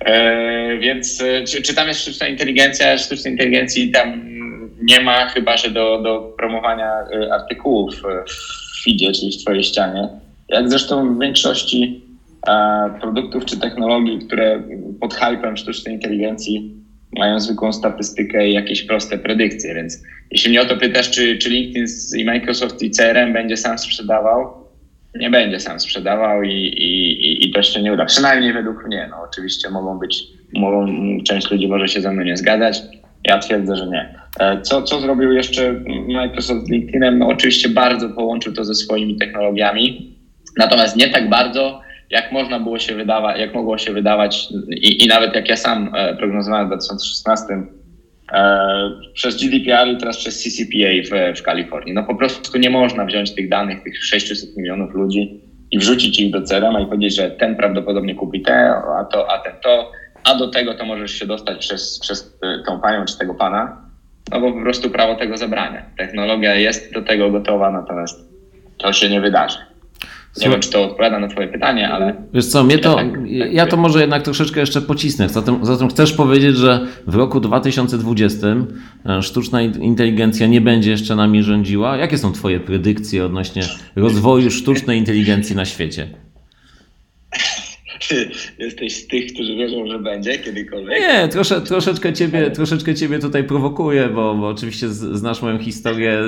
E, 0.00 0.78
więc 0.78 1.22
czy, 1.48 1.62
czy 1.62 1.74
tam 1.74 1.88
jest 1.88 2.00
sztuczna 2.00 2.28
inteligencja? 2.28 2.98
Sztucznej 2.98 3.32
inteligencji 3.32 3.90
tam 3.90 4.22
nie 4.82 5.00
ma, 5.00 5.26
chyba 5.26 5.56
że 5.56 5.70
do, 5.70 6.02
do 6.02 6.34
promowania 6.38 6.92
artykułów 7.32 8.02
feedzie, 8.84 9.12
czyli 9.12 9.32
w 9.32 9.36
Twojej 9.36 9.64
ścianie. 9.64 10.08
Jak 10.48 10.70
zresztą 10.70 11.14
w 11.14 11.20
większości 11.20 12.04
produktów 13.00 13.44
czy 13.44 13.60
technologii, 13.60 14.18
które 14.18 14.62
pod 15.00 15.14
hypem 15.14 15.56
sztucznej 15.56 15.94
inteligencji 15.94 16.74
mają 17.18 17.40
zwykłą 17.40 17.72
statystykę 17.72 18.48
i 18.48 18.52
jakieś 18.52 18.82
proste 18.82 19.18
predykcje. 19.18 19.74
Więc 19.74 20.02
jeśli 20.30 20.50
mnie 20.50 20.62
o 20.62 20.64
to 20.64 20.76
pytasz, 20.76 21.10
czy, 21.10 21.38
czy 21.38 21.50
LinkedIn 21.50 21.86
i 22.16 22.24
Microsoft 22.24 22.82
i 22.82 22.90
CRM 22.90 23.32
będzie 23.32 23.56
sam 23.56 23.78
sprzedawał, 23.78 24.64
nie 25.14 25.30
będzie 25.30 25.60
sam 25.60 25.80
sprzedawał 25.80 26.42
i, 26.42 26.52
i, 26.52 27.48
i 27.48 27.52
to 27.52 27.62
się 27.62 27.82
nie 27.82 27.92
uda. 27.92 28.04
Przynajmniej 28.04 28.52
według 28.52 28.86
mnie. 28.86 29.08
No, 29.10 29.16
oczywiście 29.30 29.70
mogą 29.70 29.98
być, 29.98 30.24
mogą, 30.54 30.86
część 31.26 31.50
ludzi 31.50 31.68
może 31.68 31.88
się 31.88 32.00
ze 32.00 32.12
mną 32.12 32.22
nie 32.22 32.36
zgadzać. 32.36 32.82
Ja 33.24 33.38
twierdzę, 33.38 33.76
że 33.76 33.86
nie. 33.86 34.14
E, 34.40 34.60
co, 34.60 34.82
co 34.82 35.00
zrobił 35.00 35.32
jeszcze 35.32 35.72
Microsoft 36.08 36.66
z 36.66 36.70
LinkedInem? 36.70 37.18
No, 37.18 37.28
oczywiście 37.28 37.68
bardzo 37.68 38.08
połączył 38.08 38.52
to 38.52 38.64
ze 38.64 38.74
swoimi 38.74 39.16
technologiami, 39.16 40.16
natomiast 40.58 40.96
nie 40.96 41.08
tak 41.08 41.28
bardzo, 41.28 41.80
jak 42.10 42.32
można 42.32 42.60
było 42.60 42.78
się 42.78 42.94
wydawać, 42.94 43.40
jak 43.40 43.54
mogło 43.54 43.78
się 43.78 43.92
wydawać 43.92 44.48
i, 44.70 45.04
i 45.04 45.06
nawet 45.06 45.34
jak 45.34 45.48
ja 45.48 45.56
sam 45.56 45.90
e, 45.94 46.16
prognozowałem 46.16 46.66
w 46.66 46.68
2016 46.68 47.44
E, 48.32 48.90
przez 49.14 49.36
GDPR 49.36 49.88
i 49.88 49.96
teraz 49.96 50.16
przez 50.16 50.42
CCPA 50.42 50.88
w, 51.04 51.38
w 51.38 51.42
Kalifornii. 51.42 51.94
No 51.94 52.04
po 52.04 52.14
prostu 52.14 52.58
nie 52.58 52.70
można 52.70 53.04
wziąć 53.04 53.34
tych 53.34 53.48
danych, 53.48 53.82
tych 53.82 54.04
600 54.04 54.56
milionów 54.56 54.94
ludzi 54.94 55.40
i 55.70 55.78
wrzucić 55.78 56.20
ich 56.20 56.30
do 56.30 56.42
CRM 56.42 56.82
i 56.82 56.86
powiedzieć, 56.86 57.14
że 57.14 57.30
ten 57.30 57.56
prawdopodobnie 57.56 58.14
kupi 58.14 58.42
te, 58.42 58.70
a 58.70 59.04
to, 59.04 59.30
a 59.30 59.38
ten 59.38 59.52
to, 59.62 59.90
a 60.24 60.34
do 60.34 60.48
tego 60.48 60.74
to 60.74 60.84
możesz 60.84 61.10
się 61.10 61.26
dostać 61.26 61.58
przez, 61.58 61.98
przez 61.98 62.38
e, 62.42 62.62
tą 62.66 62.80
panią 62.80 63.04
czy 63.04 63.18
tego 63.18 63.34
pana, 63.34 63.83
no 64.32 64.40
bo 64.40 64.52
po 64.52 64.60
prostu 64.60 64.90
prawo 64.90 65.14
tego 65.14 65.36
zabrania. 65.36 65.82
Technologia 65.98 66.54
jest 66.54 66.92
do 66.92 67.02
tego 67.02 67.30
gotowa, 67.30 67.70
natomiast 67.70 68.28
to 68.78 68.92
się 68.92 69.10
nie 69.10 69.20
wydarzy. 69.20 69.58
Nie 70.40 70.50
wiem, 70.50 70.60
czy 70.60 70.70
to 70.70 70.84
odpowiada 70.84 71.18
na 71.18 71.28
Twoje 71.28 71.48
pytanie, 71.48 71.90
ale. 71.90 72.14
Wiesz 72.32 72.46
co, 72.46 72.64
mnie 72.64 72.78
to, 72.78 72.90
ja, 72.90 72.96
tak, 72.96 73.12
tak 73.12 73.52
ja 73.52 73.66
to 73.66 73.76
może 73.76 74.00
jednak 74.00 74.22
troszeczkę 74.22 74.60
jeszcze 74.60 74.80
pocisnę. 74.80 75.28
Zatem, 75.28 75.66
zatem 75.66 75.88
chcesz 75.88 76.12
powiedzieć, 76.12 76.56
że 76.56 76.86
w 77.06 77.14
roku 77.14 77.40
2020 77.40 78.46
e, 79.06 79.22
sztuczna 79.22 79.62
inteligencja 79.62 80.46
nie 80.46 80.60
będzie 80.60 80.90
jeszcze 80.90 81.16
nami 81.16 81.42
rządziła? 81.42 81.96
Jakie 81.96 82.18
są 82.18 82.32
Twoje 82.32 82.60
predykcje 82.60 83.24
odnośnie 83.24 83.62
rozwoju 83.96 84.50
sztucznej 84.50 84.98
inteligencji 84.98 85.56
na 85.56 85.64
świecie? 85.64 86.08
Ty 88.08 88.30
jesteś 88.58 88.96
z 88.96 89.06
tych, 89.06 89.32
którzy 89.32 89.56
wierzą, 89.56 89.86
że 89.86 89.98
będzie 89.98 90.38
kiedykolwiek? 90.38 91.00
Nie, 91.00 91.28
trosze, 91.28 91.60
troszeczkę, 91.60 92.12
ciebie, 92.12 92.50
troszeczkę 92.50 92.94
ciebie 92.94 93.18
tutaj 93.18 93.44
prowokuję, 93.44 94.08
bo, 94.14 94.34
bo 94.34 94.48
oczywiście 94.48 94.88
znasz 94.88 95.42
moją 95.42 95.58
historię. 95.58 96.18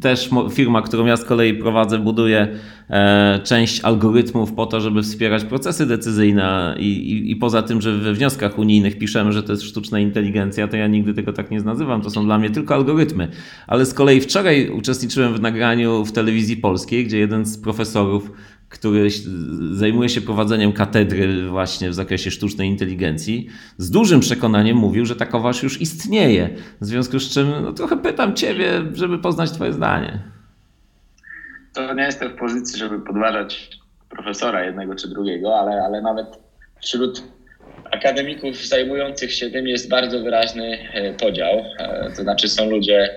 Też 0.00 0.30
firma, 0.52 0.82
którą 0.82 1.06
ja 1.06 1.16
z 1.16 1.24
kolei 1.24 1.54
prowadzę, 1.54 1.98
buduje 1.98 2.48
e, 2.90 3.40
część 3.44 3.80
algorytmów 3.80 4.52
po 4.52 4.66
to, 4.66 4.80
żeby 4.80 5.02
wspierać 5.02 5.44
procesy 5.44 5.86
decyzyjne 5.86 6.74
i, 6.78 6.86
i, 6.86 7.30
i 7.30 7.36
poza 7.36 7.62
tym, 7.62 7.80
że 7.80 7.92
we 7.98 8.12
wnioskach 8.12 8.58
unijnych 8.58 8.98
piszemy, 8.98 9.32
że 9.32 9.42
to 9.42 9.52
jest 9.52 9.64
sztuczna 9.64 10.00
inteligencja, 10.00 10.68
to 10.68 10.76
ja 10.76 10.86
nigdy 10.86 11.14
tego 11.14 11.32
tak 11.32 11.50
nie 11.50 11.60
nazywam. 11.60 12.02
To 12.02 12.10
są 12.10 12.24
dla 12.24 12.38
mnie 12.38 12.50
tylko 12.50 12.74
algorytmy. 12.74 13.28
Ale 13.66 13.86
z 13.86 13.94
kolei 13.94 14.20
wczoraj 14.20 14.70
uczestniczyłem 14.70 15.34
w 15.34 15.40
nagraniu 15.40 16.04
w 16.04 16.12
telewizji 16.12 16.56
polskiej, 16.56 17.04
gdzie 17.04 17.18
jeden 17.18 17.46
z 17.46 17.58
profesorów 17.58 18.30
który 18.70 19.08
zajmuje 19.72 20.08
się 20.08 20.20
prowadzeniem 20.20 20.72
katedry 20.72 21.48
właśnie 21.48 21.90
w 21.90 21.94
zakresie 21.94 22.30
sztucznej 22.30 22.68
inteligencji, 22.68 23.48
z 23.78 23.90
dużym 23.90 24.20
przekonaniem 24.20 24.76
mówił, 24.76 25.06
że 25.06 25.16
takoważ 25.16 25.62
już 25.62 25.80
istnieje. 25.80 26.50
W 26.80 26.86
związku 26.86 27.18
z 27.18 27.34
czym 27.34 27.52
no, 27.62 27.72
trochę 27.72 27.96
pytam 27.96 28.34
Ciebie, 28.34 28.70
żeby 28.92 29.18
poznać 29.18 29.50
Twoje 29.50 29.72
zdanie. 29.72 30.18
To 31.74 31.94
nie 31.94 32.02
jestem 32.02 32.32
w 32.32 32.34
pozycji, 32.38 32.78
żeby 32.78 33.00
podważać 33.00 33.70
profesora 34.08 34.64
jednego 34.64 34.94
czy 34.94 35.08
drugiego, 35.08 35.58
ale, 35.58 35.82
ale 35.82 36.02
nawet 36.02 36.26
wśród 36.82 37.22
akademików 37.90 38.66
zajmujących 38.66 39.32
się 39.32 39.50
tym 39.50 39.66
jest 39.66 39.88
bardzo 39.88 40.20
wyraźny 40.20 40.78
e, 40.92 41.14
podział. 41.14 41.64
E, 41.78 42.10
to 42.16 42.22
znaczy 42.22 42.48
są 42.48 42.70
ludzie 42.70 43.10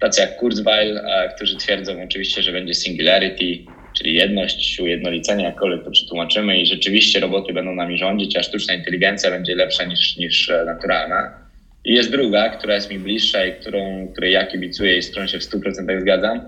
tacy 0.00 0.20
jak 0.20 0.36
Kurzweil, 0.36 0.98
e, 0.98 1.32
którzy 1.36 1.56
twierdzą 1.56 1.92
oczywiście, 2.04 2.42
że 2.42 2.52
będzie 2.52 2.74
singularity, 2.74 3.72
czyli 3.92 4.14
jedność, 4.14 4.80
ujednolicenie, 4.80 5.44
jakkolwiek 5.44 5.84
to 5.84 5.90
przetłumaczymy 5.90 6.58
i 6.58 6.66
rzeczywiście 6.66 7.20
roboty 7.20 7.52
będą 7.52 7.74
nami 7.74 7.98
rządzić, 7.98 8.36
a 8.36 8.42
sztuczna 8.42 8.74
inteligencja 8.74 9.30
będzie 9.30 9.54
lepsza 9.54 9.84
niż, 9.84 10.16
niż 10.16 10.52
naturalna. 10.66 11.40
I 11.84 11.94
jest 11.94 12.10
druga, 12.10 12.48
która 12.48 12.74
jest 12.74 12.90
mi 12.90 12.98
bliższa 12.98 13.44
i 13.44 13.52
którą, 13.52 14.08
której 14.12 14.32
ja 14.32 14.46
kibicuję 14.46 14.98
i 14.98 15.02
z 15.02 15.10
którą 15.10 15.26
się 15.26 15.38
w 15.38 15.42
100% 15.42 16.00
zgadzam, 16.00 16.40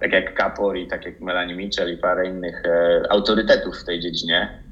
tak 0.00 0.12
jak 0.12 0.34
Kapor 0.34 0.76
i 0.76 0.86
tak 0.86 1.04
jak 1.04 1.20
Melanie 1.20 1.54
Mitchell 1.54 1.94
i 1.94 1.96
parę 1.96 2.28
innych 2.28 2.62
e, 2.64 3.02
autorytetów 3.10 3.78
w 3.78 3.84
tej 3.84 4.00
dziedzinie, 4.00 4.62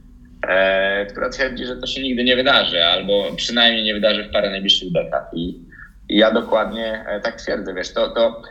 e, 0.49 1.07
która 1.07 1.29
twierdzi, 1.29 1.65
że 1.65 1.77
to 1.77 1.87
się 1.87 2.03
nigdy 2.03 2.25
nie 2.25 2.37
wydarzy, 2.37 2.85
albo 2.85 3.33
przynajmniej 3.37 3.85
nie 3.85 3.95
wydarzy 3.95 4.25
w 4.25 4.33
parę 4.33 4.51
najbliższych 4.51 4.93
dekad. 4.93 5.25
I, 5.35 5.61
i 6.09 6.17
ja 6.17 6.31
dokładnie 6.31 7.05
e, 7.09 7.21
tak 7.21 7.41
twierdzę, 7.41 7.75
wiesz, 7.75 7.93
to, 7.93 8.09
to, 8.09 8.43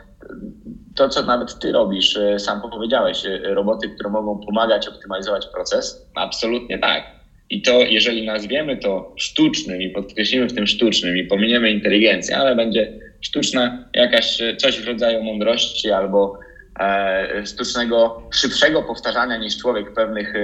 to, 0.96 1.10
co 1.10 1.24
nawet 1.24 1.60
ty 1.60 1.72
robisz, 1.72 2.18
e, 2.18 2.40
sam 2.40 2.62
powiedziałeś, 2.62 3.26
e, 3.26 3.40
roboty, 3.40 3.90
które 3.90 4.10
mogą 4.10 4.40
pomagać 4.40 4.88
optymalizować 4.88 5.48
proces, 5.54 6.08
absolutnie 6.16 6.80
tak. 6.80 7.04
I 7.50 7.62
to, 7.62 7.80
jeżeli 7.80 8.26
nazwiemy 8.26 8.78
to 8.78 9.14
sztucznym 9.18 9.82
i 9.82 9.90
podkreślimy 9.90 10.48
w 10.48 10.54
tym 10.54 10.68
sztucznym 10.68 11.18
i 11.18 11.24
pominiemy 11.24 11.72
inteligencję, 11.72 12.38
ale 12.38 12.56
będzie 12.56 12.94
sztuczna 13.22 13.86
jakaś 13.94 14.42
coś 14.58 14.80
w 14.80 14.88
rodzaju 14.88 15.24
mądrości 15.24 15.92
albo 15.92 16.40
E, 16.80 17.46
sztucznego, 17.46 18.22
szybszego 18.32 18.84
powtarzania 18.84 19.38
niż 19.38 19.58
człowiek 19.58 19.94
pewnych 19.94 20.36
e, 20.36 20.40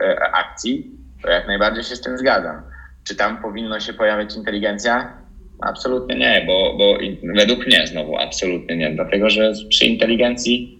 e, 0.00 0.20
akcji, 0.34 0.90
to 1.22 1.30
jak 1.30 1.46
najbardziej 1.46 1.84
się 1.84 1.96
z 1.96 2.00
tym 2.00 2.18
zgadzam. 2.18 2.62
Czy 3.04 3.16
tam 3.16 3.42
powinno 3.42 3.80
się 3.80 3.92
pojawiać 3.92 4.36
inteligencja? 4.36 5.18
Absolutnie 5.60 6.16
nie, 6.16 6.44
bo, 6.46 6.74
bo 6.78 6.98
według 7.34 7.66
mnie 7.66 7.86
znowu 7.86 8.16
absolutnie 8.16 8.76
nie, 8.76 8.90
dlatego 8.90 9.30
że 9.30 9.52
przy 9.68 9.86
inteligencji 9.86 10.76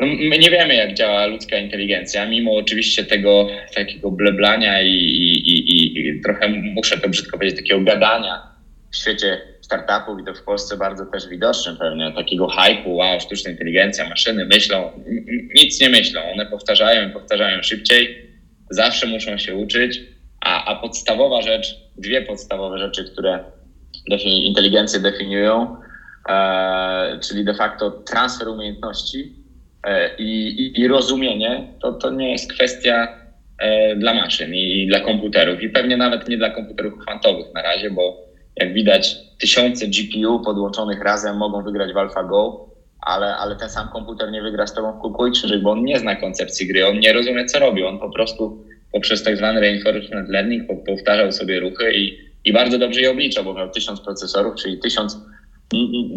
no 0.00 0.06
my 0.06 0.38
nie 0.38 0.50
wiemy, 0.50 0.74
jak 0.74 0.94
działa 0.94 1.26
ludzka 1.26 1.58
inteligencja, 1.58 2.26
mimo 2.26 2.56
oczywiście 2.56 3.04
tego 3.04 3.48
takiego 3.74 4.10
bleblania 4.10 4.82
i, 4.82 4.88
i, 4.88 5.58
i, 5.58 5.98
i 5.98 6.20
trochę 6.20 6.48
muszę 6.48 6.98
to 6.98 7.08
brzydko 7.08 7.38
powiedzieć, 7.38 7.58
takiego 7.58 7.80
gadania 7.80 8.42
w 8.90 8.96
świecie 8.96 9.40
startupów 9.60 10.20
i 10.20 10.24
to 10.24 10.34
w 10.34 10.42
Polsce 10.42 10.76
bardzo 10.76 11.06
też 11.06 11.28
widoczne 11.28 11.76
pewnie, 11.78 12.12
takiego 12.12 12.46
hype'u, 12.46 12.88
wow, 12.88 13.20
sztuczna 13.20 13.50
inteligencja, 13.50 14.08
maszyny 14.08 14.44
myślą, 14.44 14.90
nic 15.54 15.80
nie 15.80 15.88
myślą, 15.88 16.20
one 16.32 16.46
powtarzają 16.46 17.08
i 17.08 17.12
powtarzają 17.12 17.62
szybciej, 17.62 18.30
zawsze 18.70 19.06
muszą 19.06 19.38
się 19.38 19.54
uczyć, 19.54 20.00
a, 20.40 20.64
a 20.64 20.76
podstawowa 20.76 21.42
rzecz, 21.42 21.76
dwie 21.96 22.22
podstawowe 22.22 22.78
rzeczy, 22.78 23.04
które 23.12 23.44
defini 24.10 24.46
inteligencję 24.46 25.00
definiują, 25.00 25.76
e, 26.28 27.18
czyli 27.20 27.44
de 27.44 27.54
facto 27.54 27.90
transfer 27.90 28.48
umiejętności 28.48 29.32
e, 29.84 30.16
i, 30.18 30.80
i, 30.80 30.88
rozumienie, 30.88 31.68
to, 31.82 31.92
to 31.92 32.10
nie 32.10 32.32
jest 32.32 32.52
kwestia 32.52 33.08
e, 33.58 33.96
dla 33.96 34.14
maszyn 34.14 34.54
i, 34.54 34.82
i 34.82 34.86
dla 34.86 35.00
komputerów 35.00 35.62
i 35.62 35.70
pewnie 35.70 35.96
nawet 35.96 36.28
nie 36.28 36.36
dla 36.36 36.50
komputerów 36.50 36.98
kwantowych 36.98 37.54
na 37.54 37.62
razie, 37.62 37.90
bo 37.90 38.24
jak 38.56 38.72
widać, 38.72 39.16
tysiące 39.38 39.86
GPU 39.86 40.40
podłączonych 40.40 41.02
razem 41.02 41.36
mogą 41.36 41.62
wygrać 41.62 41.92
w 41.92 41.96
AlphaGo, 41.96 42.68
ale, 43.00 43.36
ale 43.36 43.56
ten 43.56 43.68
sam 43.68 43.88
komputer 43.88 44.32
nie 44.32 44.42
wygra 44.42 44.66
z 44.66 44.74
tobą 44.74 44.92
w 44.92 45.00
kółko 45.00 45.26
i 45.26 45.32
krzyżyk, 45.32 45.62
bo 45.62 45.70
on 45.70 45.84
nie 45.84 45.98
zna 45.98 46.16
koncepcji 46.16 46.66
gry, 46.66 46.86
on 46.86 46.98
nie 46.98 47.12
rozumie, 47.12 47.44
co 47.44 47.58
robi. 47.58 47.84
On 47.84 47.98
po 47.98 48.10
prostu 48.10 48.64
poprzez 48.92 49.22
tak 49.22 49.36
zwany 49.36 49.60
reinforcement 49.60 50.28
learning 50.28 50.62
powtarzał 50.86 51.32
sobie 51.32 51.60
ruchy 51.60 51.94
i, 51.94 52.18
i 52.44 52.52
bardzo 52.52 52.78
dobrze 52.78 53.00
je 53.00 53.10
obliczał, 53.10 53.44
bo 53.44 53.54
miał 53.54 53.70
tysiąc 53.70 54.00
procesorów, 54.00 54.54
czyli 54.54 54.78
tysiąc 54.78 55.18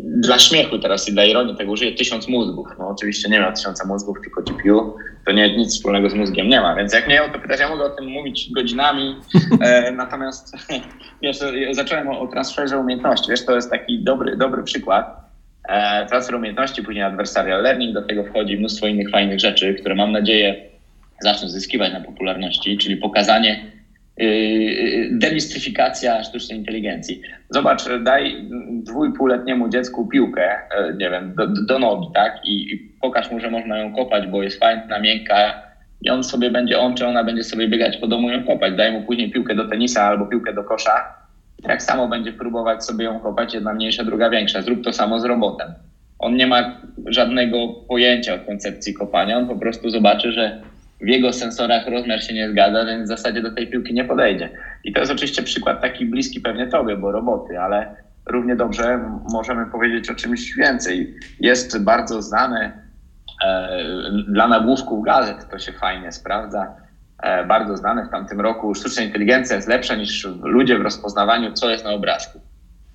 dla 0.05 0.39
śmiechu 0.39 0.79
teraz 0.79 1.09
i 1.09 1.13
dla 1.13 1.25
ironii 1.25 1.55
tego 1.55 1.71
użyję 1.71 1.95
tysiąc 1.95 2.27
mózgów. 2.27 2.67
No 2.79 2.87
oczywiście 2.87 3.29
nie 3.29 3.39
ma 3.39 3.51
tysiąca 3.51 3.87
mózgów, 3.87 4.17
tylko 4.21 4.41
GPU. 4.41 4.95
To 5.25 5.31
nie, 5.31 5.57
nic 5.57 5.69
wspólnego 5.75 6.09
z 6.09 6.13
mózgiem 6.13 6.47
nie 6.47 6.61
ma. 6.61 6.75
Więc 6.75 6.93
jak 6.93 7.07
mnie 7.07 7.23
o 7.23 7.29
to 7.29 7.39
pytać, 7.39 7.59
ja 7.59 7.69
mogę 7.69 7.83
o 7.83 7.89
tym 7.89 8.05
mówić 8.05 8.51
godzinami. 8.51 9.15
E, 9.61 9.91
natomiast 10.01 10.55
wiesz, 11.21 11.37
zacząłem 11.71 12.07
o, 12.07 12.19
o 12.19 12.27
transferze 12.27 12.77
umiejętności. 12.77 13.31
Wiesz, 13.31 13.45
to 13.45 13.55
jest 13.55 13.71
taki 13.71 14.03
dobry, 14.03 14.37
dobry 14.37 14.63
przykład. 14.63 15.17
E, 15.69 16.05
transfer 16.05 16.35
umiejętności, 16.35 16.83
później 16.83 17.03
adversarial 17.03 17.63
learning, 17.63 17.93
do 17.93 18.01
tego 18.01 18.23
wchodzi 18.23 18.57
mnóstwo 18.57 18.87
innych 18.87 19.09
fajnych 19.09 19.39
rzeczy, 19.39 19.73
które 19.73 19.95
mam 19.95 20.11
nadzieję 20.11 20.55
zaczną 21.21 21.49
zyskiwać 21.49 21.93
na 21.93 22.01
popularności, 22.01 22.77
czyli 22.77 22.97
pokazanie 22.97 23.71
demistyfikacja 25.11 26.23
sztucznej 26.23 26.59
inteligencji. 26.59 27.21
Zobacz, 27.49 27.83
daj 28.03 28.49
dwójpółletniemu 28.69 29.69
dziecku 29.69 30.07
piłkę, 30.07 30.49
e, 30.51 30.93
nie 30.93 31.09
wiem, 31.09 31.35
do, 31.35 31.47
do 31.47 31.79
nogi, 31.79 32.07
tak? 32.13 32.39
I, 32.45 32.73
I, 32.73 32.77
pokaż 33.01 33.31
mu, 33.31 33.39
że 33.39 33.51
można 33.51 33.77
ją 33.77 33.95
kopać, 33.95 34.27
bo 34.27 34.43
jest 34.43 34.59
fajna, 34.59 34.99
miękka 34.99 35.63
i 36.01 36.09
on 36.09 36.23
sobie 36.23 36.51
będzie, 36.51 36.79
on 36.79 36.95
czy 36.95 37.07
ona 37.07 37.23
będzie 37.23 37.43
sobie 37.43 37.67
biegać 37.67 37.97
po 37.97 38.07
domu 38.07 38.29
i 38.29 38.33
ją 38.33 38.43
kopać. 38.43 38.73
Daj 38.75 38.91
mu 38.91 39.01
później 39.01 39.31
piłkę 39.31 39.55
do 39.55 39.67
tenisa 39.67 40.03
albo 40.03 40.25
piłkę 40.25 40.53
do 40.53 40.63
kosza. 40.63 41.13
Tak 41.63 41.83
samo 41.83 42.07
będzie 42.07 42.33
próbować 42.33 42.85
sobie 42.85 43.05
ją 43.05 43.19
kopać, 43.19 43.53
jedna 43.53 43.73
mniejsza, 43.73 44.03
druga 44.03 44.29
większa. 44.29 44.61
Zrób 44.61 44.83
to 44.83 44.93
samo 44.93 45.19
z 45.19 45.25
robotem. 45.25 45.73
On 46.19 46.35
nie 46.35 46.47
ma 46.47 46.81
żadnego 47.05 47.67
pojęcia 47.67 48.35
o 48.35 48.39
koncepcji 48.39 48.93
kopania, 48.93 49.37
on 49.37 49.47
po 49.47 49.55
prostu 49.55 49.89
zobaczy, 49.89 50.31
że 50.31 50.61
w 51.01 51.07
jego 51.07 51.33
sensorach 51.33 51.87
rozmiar 51.87 52.23
się 52.23 52.33
nie 52.33 52.49
zgadza, 52.49 52.85
więc 52.85 53.03
w 53.03 53.07
zasadzie 53.07 53.41
do 53.41 53.51
tej 53.51 53.67
piłki 53.67 53.93
nie 53.93 54.05
podejdzie. 54.05 54.49
I 54.83 54.93
to 54.93 54.99
jest 54.99 55.11
oczywiście 55.11 55.43
przykład 55.43 55.81
taki 55.81 56.05
bliski 56.05 56.41
pewnie 56.41 56.67
tobie, 56.67 56.97
bo 56.97 57.11
roboty, 57.11 57.59
ale 57.59 57.95
równie 58.25 58.55
dobrze 58.55 58.99
możemy 59.31 59.65
powiedzieć 59.65 60.09
o 60.09 60.15
czymś 60.15 60.55
więcej. 60.55 61.15
Jest 61.39 61.83
bardzo 61.83 62.21
znane 62.21 62.71
e, 63.45 63.69
dla 64.27 64.47
nagłówków 64.47 65.05
gazet, 65.05 65.49
to 65.51 65.59
się 65.59 65.71
fajnie 65.71 66.11
sprawdza, 66.11 66.75
e, 67.23 67.45
bardzo 67.45 67.77
znane 67.77 68.05
w 68.05 68.09
tamtym 68.09 68.41
roku, 68.41 68.75
sztuczna 68.75 69.03
inteligencja 69.03 69.55
jest 69.55 69.67
lepsza 69.67 69.95
niż 69.95 70.27
ludzie 70.43 70.77
w 70.77 70.81
rozpoznawaniu, 70.81 71.53
co 71.53 71.69
jest 71.69 71.85
na 71.85 71.91
obrazku. 71.91 72.39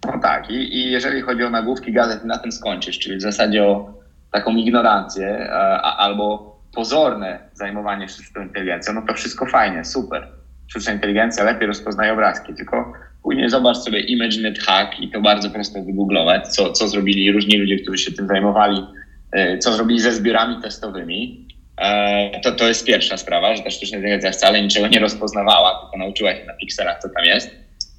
No 0.06 0.18
tak, 0.22 0.50
i, 0.50 0.76
i 0.76 0.90
jeżeli 0.90 1.20
chodzi 1.20 1.44
o 1.44 1.50
nagłówki 1.50 1.92
gazet, 1.92 2.24
na 2.24 2.38
tym 2.38 2.52
skończysz, 2.52 2.98
czyli 2.98 3.16
w 3.16 3.22
zasadzie 3.22 3.64
o 3.64 3.94
taką 4.30 4.56
ignorancję 4.56 5.28
e, 5.28 5.52
albo 5.82 6.51
pozorne 6.74 7.38
zajmowanie 7.52 8.08
sztuczną 8.08 8.42
inteligencją, 8.42 8.94
no 8.94 9.02
to 9.08 9.14
wszystko 9.14 9.46
fajnie, 9.46 9.85
super. 9.85 10.28
Sztuczna 10.68 10.92
inteligencja 10.92 11.44
lepiej 11.44 11.66
rozpoznaje 11.66 12.12
obrazki, 12.12 12.54
tylko 12.54 12.92
później 13.22 13.50
zobacz 13.50 13.76
sobie 13.76 14.00
ImageNet 14.00 14.58
Hack 14.58 15.00
i 15.00 15.11
to 15.11 15.20
bardzo 15.20 15.50
prosto 15.50 15.82
wygooglować, 15.82 16.48
co, 16.48 16.72
co 16.72 16.88
zrobili 16.88 17.32
różni 17.32 17.58
ludzie, 17.58 17.78
którzy 17.78 17.98
się 17.98 18.12
tym 18.12 18.26
zajmowali, 18.26 18.87
e, 19.32 19.58
co 19.58 19.72
zrobili 19.72 20.00
ze 20.00 20.12
zbiorami 20.12 20.62
testowymi. 20.62 21.48
E, 21.76 22.40
to, 22.40 22.52
to 22.52 22.68
jest 22.68 22.87
pierwsza 22.87 23.16
sprawa, 23.16 23.56
że 23.56 23.62
ta 23.62 23.70
sztuczna 23.70 23.96
inteligencja 23.96 24.30
wcale 24.32 24.62
niczego 24.62 24.88
nie 24.88 24.98
rozpoznawała, 24.98 25.80
tylko 25.80 25.98
nauczyła 25.98 26.32
się 26.35 26.44
na 26.44 26.54
pikselach, 26.54 26.98
co 27.02 27.08
tam 27.08 27.24
jest, 27.24 27.50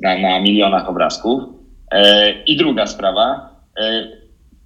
na, 0.02 0.18
na 0.18 0.42
milionach 0.42 0.90
obrazków. 0.90 1.44
E, 1.92 2.32
I 2.44 2.58
druga 2.58 2.88
sprawa, 2.88 3.50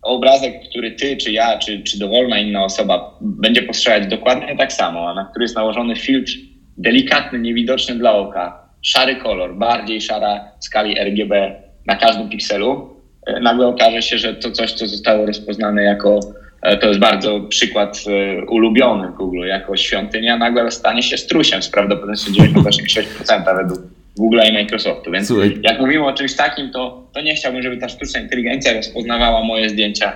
obrazek, 0.02 0.54
który 0.70 0.92
ty, 0.92 1.18
czy 1.18 1.32
ja, 1.32 1.58
czy, 1.58 1.84
czy 1.84 2.00
dowolna 2.00 2.40
inna 2.40 2.64
osoba 2.64 3.18
będzie 3.22 3.62
postrzegać 3.62 4.08
dokładnie 4.08 4.58
tak 4.58 4.74
samo, 4.74 5.10
a 5.10 5.14
na 5.14 5.26
który 5.26 5.44
jest 5.44 5.56
nałożony 5.56 5.96
filtr 5.96 6.32
delikatny, 6.78 7.40
niewidoczny 7.40 7.96
dla 7.96 8.14
oka, 8.14 8.70
szary 8.82 9.16
kolor, 9.16 9.56
bardziej 9.56 10.02
szara 10.02 10.52
w 10.60 10.66
skali 10.66 11.00
RGB 11.00 11.62
na 11.86 11.96
każdym 11.96 12.30
pikselu, 12.30 12.90
e, 13.28 13.40
nagle 13.40 13.68
okaże 13.68 14.02
się, 14.02 14.18
że 14.18 14.34
to 14.34 14.52
coś, 14.52 14.72
co 14.72 14.88
zostało 14.88 15.26
rozpoznane 15.26 15.84
jako, 15.84 16.20
e, 16.62 16.78
to 16.78 16.88
jest 16.88 17.00
bardzo 17.00 17.40
przykład 17.40 18.04
e, 18.08 18.46
ulubiony 18.46 19.12
Google, 19.18 19.46
jako 19.48 19.78
świątynia, 19.78 20.38
nagle 20.38 20.72
stanie 20.72 21.04
się 21.04 21.18
strusiem 21.18 21.64
z 21.64 21.70
prawdopodobieństwem 21.70 22.34
96% 22.34 23.56
według 23.56 23.97
Google 24.18 24.40
i 24.50 24.54
Microsoftu. 24.54 25.12
Więc 25.12 25.28
Słuchaj. 25.28 25.60
jak 25.64 25.80
mówimy 25.80 26.06
o 26.06 26.14
czymś 26.14 26.36
takim, 26.36 26.72
to, 26.72 27.04
to 27.14 27.22
nie 27.22 27.36
chciałbym, 27.36 27.64
żeby 27.64 27.78
ta 27.78 27.90
sztuczna 27.90 28.20
inteligencja 28.20 28.74
rozpoznawała 28.74 29.44
moje 29.44 29.70
zdjęcia 29.70 30.14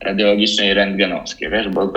radiologiczne 0.00 0.70
i 0.70 0.74
rentgenowskie, 0.74 1.50
wiesz, 1.50 1.68
bo... 1.68 1.92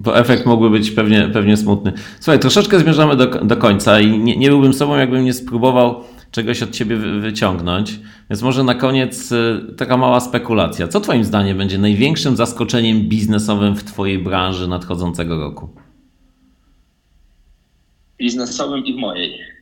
Bo 0.00 0.18
efekt 0.18 0.46
mógłby 0.46 0.70
być 0.70 0.90
pewnie, 0.90 1.28
pewnie 1.32 1.56
smutny. 1.56 1.92
Słuchaj, 2.20 2.38
troszeczkę 2.38 2.78
zmierzamy 2.78 3.16
do, 3.16 3.26
do 3.26 3.56
końca 3.56 4.00
i 4.00 4.18
nie, 4.18 4.36
nie 4.36 4.48
byłbym 4.48 4.72
sobą, 4.72 4.96
jakbym 4.96 5.24
nie 5.24 5.32
spróbował 5.32 6.04
czegoś 6.30 6.62
od 6.62 6.70
ciebie 6.70 6.96
wyciągnąć. 6.96 7.98
Więc 8.30 8.42
może 8.42 8.64
na 8.64 8.74
koniec 8.74 9.32
y, 9.32 9.60
taka 9.76 9.96
mała 9.96 10.20
spekulacja. 10.20 10.88
Co 10.88 11.00
twoim 11.00 11.24
zdaniem 11.24 11.58
będzie 11.58 11.78
największym 11.78 12.36
zaskoczeniem 12.36 13.00
biznesowym 13.00 13.76
w 13.76 13.84
twojej 13.84 14.18
branży 14.18 14.68
nadchodzącego 14.68 15.38
roku? 15.38 15.68
Biznesowym 18.18 18.84
i 18.84 18.92
w 18.92 18.96
mojej. 18.96 19.53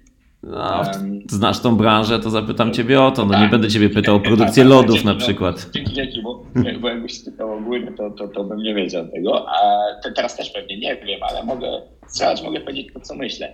No, 0.42 0.82
znasz 1.30 1.60
tą 1.60 1.76
branżę, 1.76 2.18
to 2.18 2.30
zapytam 2.30 2.72
ciebie 2.72 3.02
o 3.02 3.10
to. 3.10 3.24
No 3.24 3.32
tak. 3.32 3.42
nie 3.42 3.48
będę 3.48 3.68
ciebie 3.68 3.90
pytał 3.90 4.16
o 4.16 4.20
produkcję 4.20 4.62
tak, 4.62 4.70
lodów 4.70 5.04
na 5.04 5.14
przykład. 5.14 5.70
Dzięki, 5.74 5.92
dzięki, 5.92 6.22
bo, 6.22 6.44
bo 6.80 6.88
jakbyś 6.88 7.24
pytał 7.24 7.52
ogólnie, 7.52 7.92
to, 7.92 8.10
to, 8.10 8.28
to 8.28 8.44
bym 8.44 8.58
nie 8.58 8.74
wiedział 8.74 9.08
tego. 9.08 9.46
A 9.48 9.80
te, 10.02 10.12
teraz 10.12 10.36
też 10.36 10.50
pewnie 10.50 10.78
nie 10.78 10.96
wiem, 10.96 11.20
ale 11.22 11.44
mogę 11.44 11.82
strzelać, 12.06 12.42
mogę 12.42 12.60
powiedzieć 12.60 12.92
to, 12.94 13.00
co 13.00 13.14
myślę. 13.14 13.52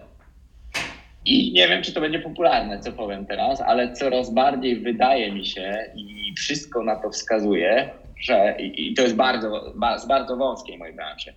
I 1.25 1.53
nie 1.53 1.69
wiem, 1.69 1.83
czy 1.83 1.93
to 1.93 2.01
będzie 2.01 2.19
popularne, 2.19 2.81
co 2.81 2.93
powiem 2.93 3.27
teraz, 3.27 3.61
ale 3.61 3.93
coraz 3.93 4.35
bardziej 4.35 4.81
wydaje 4.81 5.33
mi 5.33 5.47
się 5.47 5.85
i 5.95 6.35
wszystko 6.37 6.85
na 6.85 6.97
to 6.97 7.11
wskazuje, 7.11 7.91
że 8.21 8.57
i, 8.61 8.95
to 8.95 9.03
jest 9.03 9.17
bardzo, 9.17 9.73
ba, 9.75 9.99
z 9.99 10.07
bardzo 10.09 10.37
wąskiej 10.37 10.79
mojej 10.79 10.95
branży, 10.95 11.33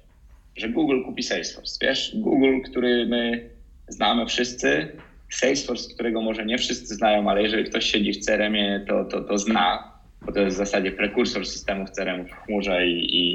że 0.55 0.69
Google 0.69 1.03
kupi 1.05 1.23
Salesforce. 1.23 1.77
Wiesz, 1.81 2.11
Google, 2.15 2.61
który 2.69 3.05
my 3.05 3.49
znamy 3.87 4.25
wszyscy, 4.25 4.91
Salesforce, 5.35 5.93
którego 5.93 6.21
może 6.21 6.45
nie 6.45 6.57
wszyscy 6.57 6.95
znają, 6.95 7.29
ale 7.29 7.43
jeżeli 7.43 7.63
ktoś 7.63 7.85
siedzi 7.85 8.13
w 8.13 8.25
CRM-ie, 8.25 8.85
to, 8.87 9.05
to, 9.05 9.21
to 9.21 9.37
zna, 9.37 9.91
bo 10.25 10.31
to 10.31 10.39
jest 10.39 10.55
w 10.55 10.57
zasadzie 10.57 10.91
prekursor 10.91 11.45
systemów 11.45 11.89
CRM 11.89 12.25
w 12.25 12.31
chmurze 12.31 12.87
i, 12.87 13.31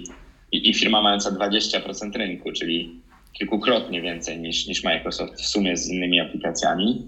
i, 0.52 0.70
i 0.70 0.74
firma 0.74 1.02
mająca 1.02 1.30
20% 1.30 2.16
rynku, 2.16 2.52
czyli 2.52 3.00
kilkukrotnie 3.32 4.02
więcej 4.02 4.38
niż, 4.38 4.66
niż 4.66 4.84
Microsoft 4.84 5.34
w 5.34 5.46
sumie 5.46 5.76
z 5.76 5.90
innymi 5.90 6.20
aplikacjami. 6.20 7.06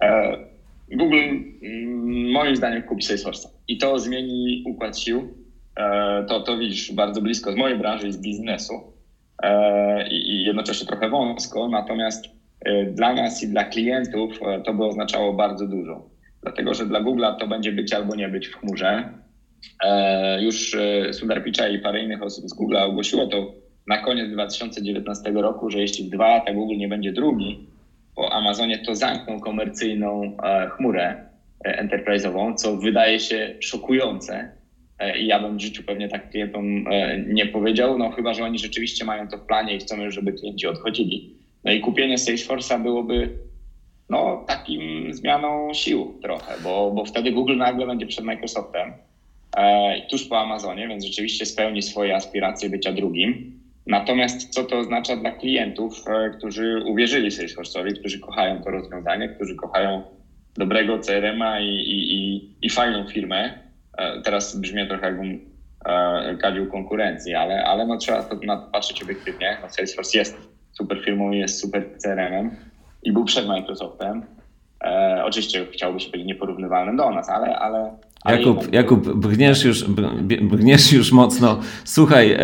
E, 0.00 0.36
Google 0.92 1.16
mm, 1.16 2.30
moim 2.30 2.56
zdaniem 2.56 2.82
kupi 2.82 3.02
Salesforce 3.02 3.48
i 3.68 3.78
to 3.78 3.98
zmieni 3.98 4.62
układ 4.66 4.98
sił. 4.98 5.34
E, 5.76 6.24
to, 6.28 6.40
to 6.40 6.58
widzisz 6.58 6.92
bardzo 6.92 7.22
blisko 7.22 7.52
z 7.52 7.56
mojej 7.56 7.78
branży 7.78 8.08
i 8.08 8.12
z 8.12 8.18
biznesu 8.18 8.92
e, 9.42 10.08
i, 10.08 10.44
jednocześnie 10.44 10.86
trochę 10.86 11.08
wąsko, 11.08 11.68
natomiast 11.68 12.35
dla 12.92 13.12
nas 13.12 13.42
i 13.42 13.48
dla 13.48 13.64
klientów 13.64 14.38
e, 14.42 14.60
to 14.60 14.74
by 14.74 14.84
oznaczało 14.84 15.32
bardzo 15.32 15.66
dużo. 15.66 16.10
Dlatego, 16.42 16.74
że 16.74 16.86
dla 16.86 17.00
Google'a 17.00 17.36
to 17.36 17.46
będzie 17.46 17.72
być 17.72 17.92
albo 17.92 18.16
nie 18.16 18.28
być 18.28 18.48
w 18.48 18.56
chmurze. 18.56 19.12
E, 19.84 20.42
Już 20.42 20.74
e, 20.74 21.12
Sundar 21.12 21.44
Pichai 21.44 21.74
i 21.74 21.78
parę 21.78 22.02
innych 22.02 22.22
osób 22.22 22.48
z 22.48 22.60
Google'a 22.60 22.82
ogłosiło 22.82 23.26
to 23.26 23.54
na 23.86 23.98
koniec 23.98 24.30
2019 24.32 25.30
roku, 25.30 25.70
że 25.70 25.78
jeśli 25.78 26.10
dwa 26.10 26.28
lata 26.28 26.52
Google 26.52 26.76
nie 26.76 26.88
będzie 26.88 27.12
drugi, 27.12 27.66
po 28.16 28.32
Amazonie 28.32 28.78
to 28.78 28.94
zamkną 28.94 29.40
komercyjną 29.40 30.36
e, 30.42 30.70
chmurę 30.70 31.26
e, 31.64 31.86
enterprise'ową, 31.86 32.54
co 32.54 32.76
wydaje 32.76 33.20
się 33.20 33.54
szokujące. 33.60 34.56
I 35.18 35.26
ja 35.26 35.40
bym 35.40 35.56
w 35.56 35.60
życiu 35.60 35.82
pewnie 35.82 36.08
tak 36.08 36.30
klientom 36.30 36.84
nie 37.26 37.46
powiedział, 37.46 37.98
no 37.98 38.10
chyba, 38.10 38.34
że 38.34 38.44
oni 38.44 38.58
rzeczywiście 38.58 39.04
mają 39.04 39.28
to 39.28 39.38
w 39.38 39.46
planie 39.46 39.76
i 39.76 39.78
chcą, 39.78 40.10
żeby 40.10 40.32
klienci 40.32 40.66
odchodzili. 40.66 41.35
No 41.66 41.72
i 41.72 41.80
kupienie 41.80 42.18
Salesforce'a 42.18 42.82
byłoby 42.82 43.38
no, 44.10 44.44
takim 44.46 45.14
zmianą 45.14 45.74
sił 45.74 46.18
trochę, 46.22 46.54
bo, 46.62 46.90
bo 46.90 47.04
wtedy 47.04 47.32
Google 47.32 47.56
nagle 47.56 47.86
będzie 47.86 48.06
przed 48.06 48.24
Microsoftem 48.24 48.92
e, 49.56 50.00
tuż 50.10 50.24
po 50.24 50.40
Amazonie, 50.40 50.88
więc 50.88 51.04
rzeczywiście 51.04 51.46
spełni 51.46 51.82
swoje 51.82 52.16
aspiracje 52.16 52.70
bycia 52.70 52.92
drugim. 52.92 53.60
Natomiast 53.86 54.48
co 54.48 54.64
to 54.64 54.78
oznacza 54.78 55.16
dla 55.16 55.30
klientów, 55.30 56.04
e, 56.08 56.30
którzy 56.30 56.82
uwierzyli 56.84 57.30
Salesforce'owi, 57.30 57.98
którzy 58.00 58.20
kochają 58.20 58.62
to 58.62 58.70
rozwiązanie, 58.70 59.28
którzy 59.28 59.54
kochają 59.54 60.02
dobrego 60.54 60.98
CRM-a 60.98 61.60
i, 61.60 61.68
i, 61.68 62.14
i, 62.14 62.50
i 62.62 62.70
fajną 62.70 63.08
firmę. 63.08 63.58
E, 63.98 64.20
teraz 64.22 64.60
brzmi 64.60 64.88
trochę 64.88 65.06
jakbym 65.06 65.40
e, 65.86 66.36
gadził 66.42 66.70
konkurencji, 66.70 67.34
ale, 67.34 67.64
ale 67.64 67.86
no, 67.86 67.96
trzeba 67.96 68.28
na 68.46 68.56
to 68.56 68.70
patrzeć 68.70 69.02
obiektywnie. 69.02 69.58
No, 69.62 69.70
Salesforce 69.70 70.18
jest 70.18 70.55
super 70.78 71.04
firmą, 71.04 71.30
jest 71.30 71.60
super 71.60 71.84
CRM-em 71.98 72.50
i 73.02 73.12
był 73.12 73.24
przed 73.24 73.46
Microsoftem. 73.48 74.22
E, 74.84 75.22
oczywiście 75.24 75.66
chciałby 75.72 76.00
się 76.00 76.10
być 76.10 76.24
nieporównywalnym 76.24 76.96
do 76.96 77.10
nas, 77.10 77.28
ale, 77.28 77.58
ale, 77.58 77.90
Jakub, 78.26 78.46
jednak- 78.56 78.72
Jakub 78.74 79.14
brniesz, 79.14 79.64
już, 79.64 79.84
br- 79.84 80.42
brniesz 80.48 80.92
już 80.92 81.12
mocno. 81.12 81.60
Słuchaj, 81.84 82.32
e, 82.32 82.38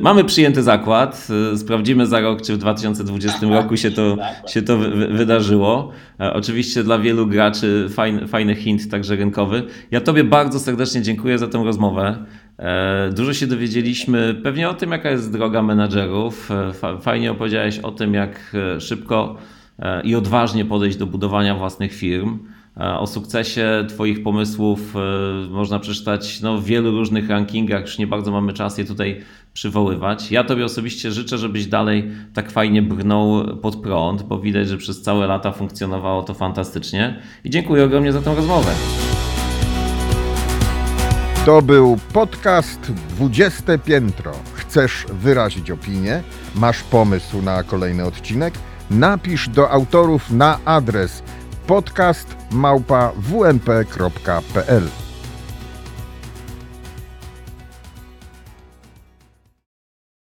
mamy 0.00 0.24
przyjęty 0.24 0.62
zakład. 0.62 1.28
E, 1.52 1.56
sprawdzimy 1.58 2.06
za 2.06 2.20
rok, 2.20 2.42
czy 2.42 2.54
w 2.54 2.58
2020 2.58 3.46
roku 3.46 3.76
się 3.76 3.90
to, 3.90 4.16
się 4.48 4.62
to 4.62 4.76
wy, 4.76 4.90
wy- 4.90 5.06
wydarzyło. 5.08 5.90
E, 6.20 6.32
oczywiście 6.32 6.82
dla 6.84 6.98
wielu 6.98 7.26
graczy 7.26 7.86
fajny, 7.90 8.28
fajny 8.28 8.54
hint, 8.54 8.90
także 8.90 9.16
rynkowy. 9.16 9.62
Ja 9.90 10.00
Tobie 10.00 10.24
bardzo 10.24 10.60
serdecznie 10.60 11.02
dziękuję 11.02 11.38
za 11.38 11.48
tę 11.48 11.64
rozmowę. 11.64 12.24
E, 12.58 13.10
dużo 13.12 13.34
się 13.34 13.46
dowiedzieliśmy 13.46 14.40
pewnie 14.42 14.68
o 14.68 14.74
tym, 14.74 14.90
jaka 14.90 15.10
jest 15.10 15.32
droga 15.32 15.62
menadżerów. 15.62 16.50
E, 16.50 16.72
fa, 16.72 16.98
fajnie 16.98 17.30
opowiedziałeś 17.30 17.78
o 17.78 17.92
tym, 17.92 18.14
jak 18.14 18.56
e, 18.76 18.80
szybko 18.80 19.36
i 20.04 20.14
odważnie 20.14 20.64
podejść 20.64 20.96
do 20.96 21.06
budowania 21.06 21.54
własnych 21.54 21.94
firm. 21.94 22.38
O 22.76 23.06
sukcesie 23.06 23.84
Twoich 23.88 24.22
pomysłów 24.22 24.94
można 25.50 25.78
przeczytać 25.78 26.40
no, 26.40 26.58
w 26.58 26.64
wielu 26.64 26.90
różnych 26.90 27.28
rankingach, 27.28 27.80
już 27.80 27.98
nie 27.98 28.06
bardzo 28.06 28.30
mamy 28.30 28.52
czas 28.52 28.78
je 28.78 28.84
tutaj 28.84 29.20
przywoływać. 29.52 30.32
Ja 30.32 30.44
Tobie 30.44 30.64
osobiście 30.64 31.12
życzę, 31.12 31.38
żebyś 31.38 31.66
dalej 31.66 32.10
tak 32.34 32.50
fajnie 32.50 32.82
brnął 32.82 33.56
pod 33.56 33.76
prąd, 33.76 34.22
bo 34.22 34.38
widać, 34.38 34.68
że 34.68 34.78
przez 34.78 35.02
całe 35.02 35.26
lata 35.26 35.52
funkcjonowało 35.52 36.22
to 36.22 36.34
fantastycznie. 36.34 37.20
I 37.44 37.50
dziękuję 37.50 37.84
ogromnie 37.84 38.12
za 38.12 38.22
tę 38.22 38.34
rozmowę. 38.34 38.70
To 41.44 41.62
był 41.62 41.98
podcast 42.12 42.80
20 43.08 43.78
Piętro. 43.78 44.32
Chcesz 44.54 45.06
wyrazić 45.12 45.70
opinię? 45.70 46.22
Masz 46.54 46.82
pomysł 46.82 47.42
na 47.42 47.62
kolejny 47.62 48.04
odcinek? 48.04 48.54
Napisz 48.90 49.48
do 49.48 49.70
autorów 49.70 50.30
na 50.30 50.58
adres 50.64 51.22
podcast 51.66 52.36
małpa 52.50 53.12
wmp.pl 53.16 55.03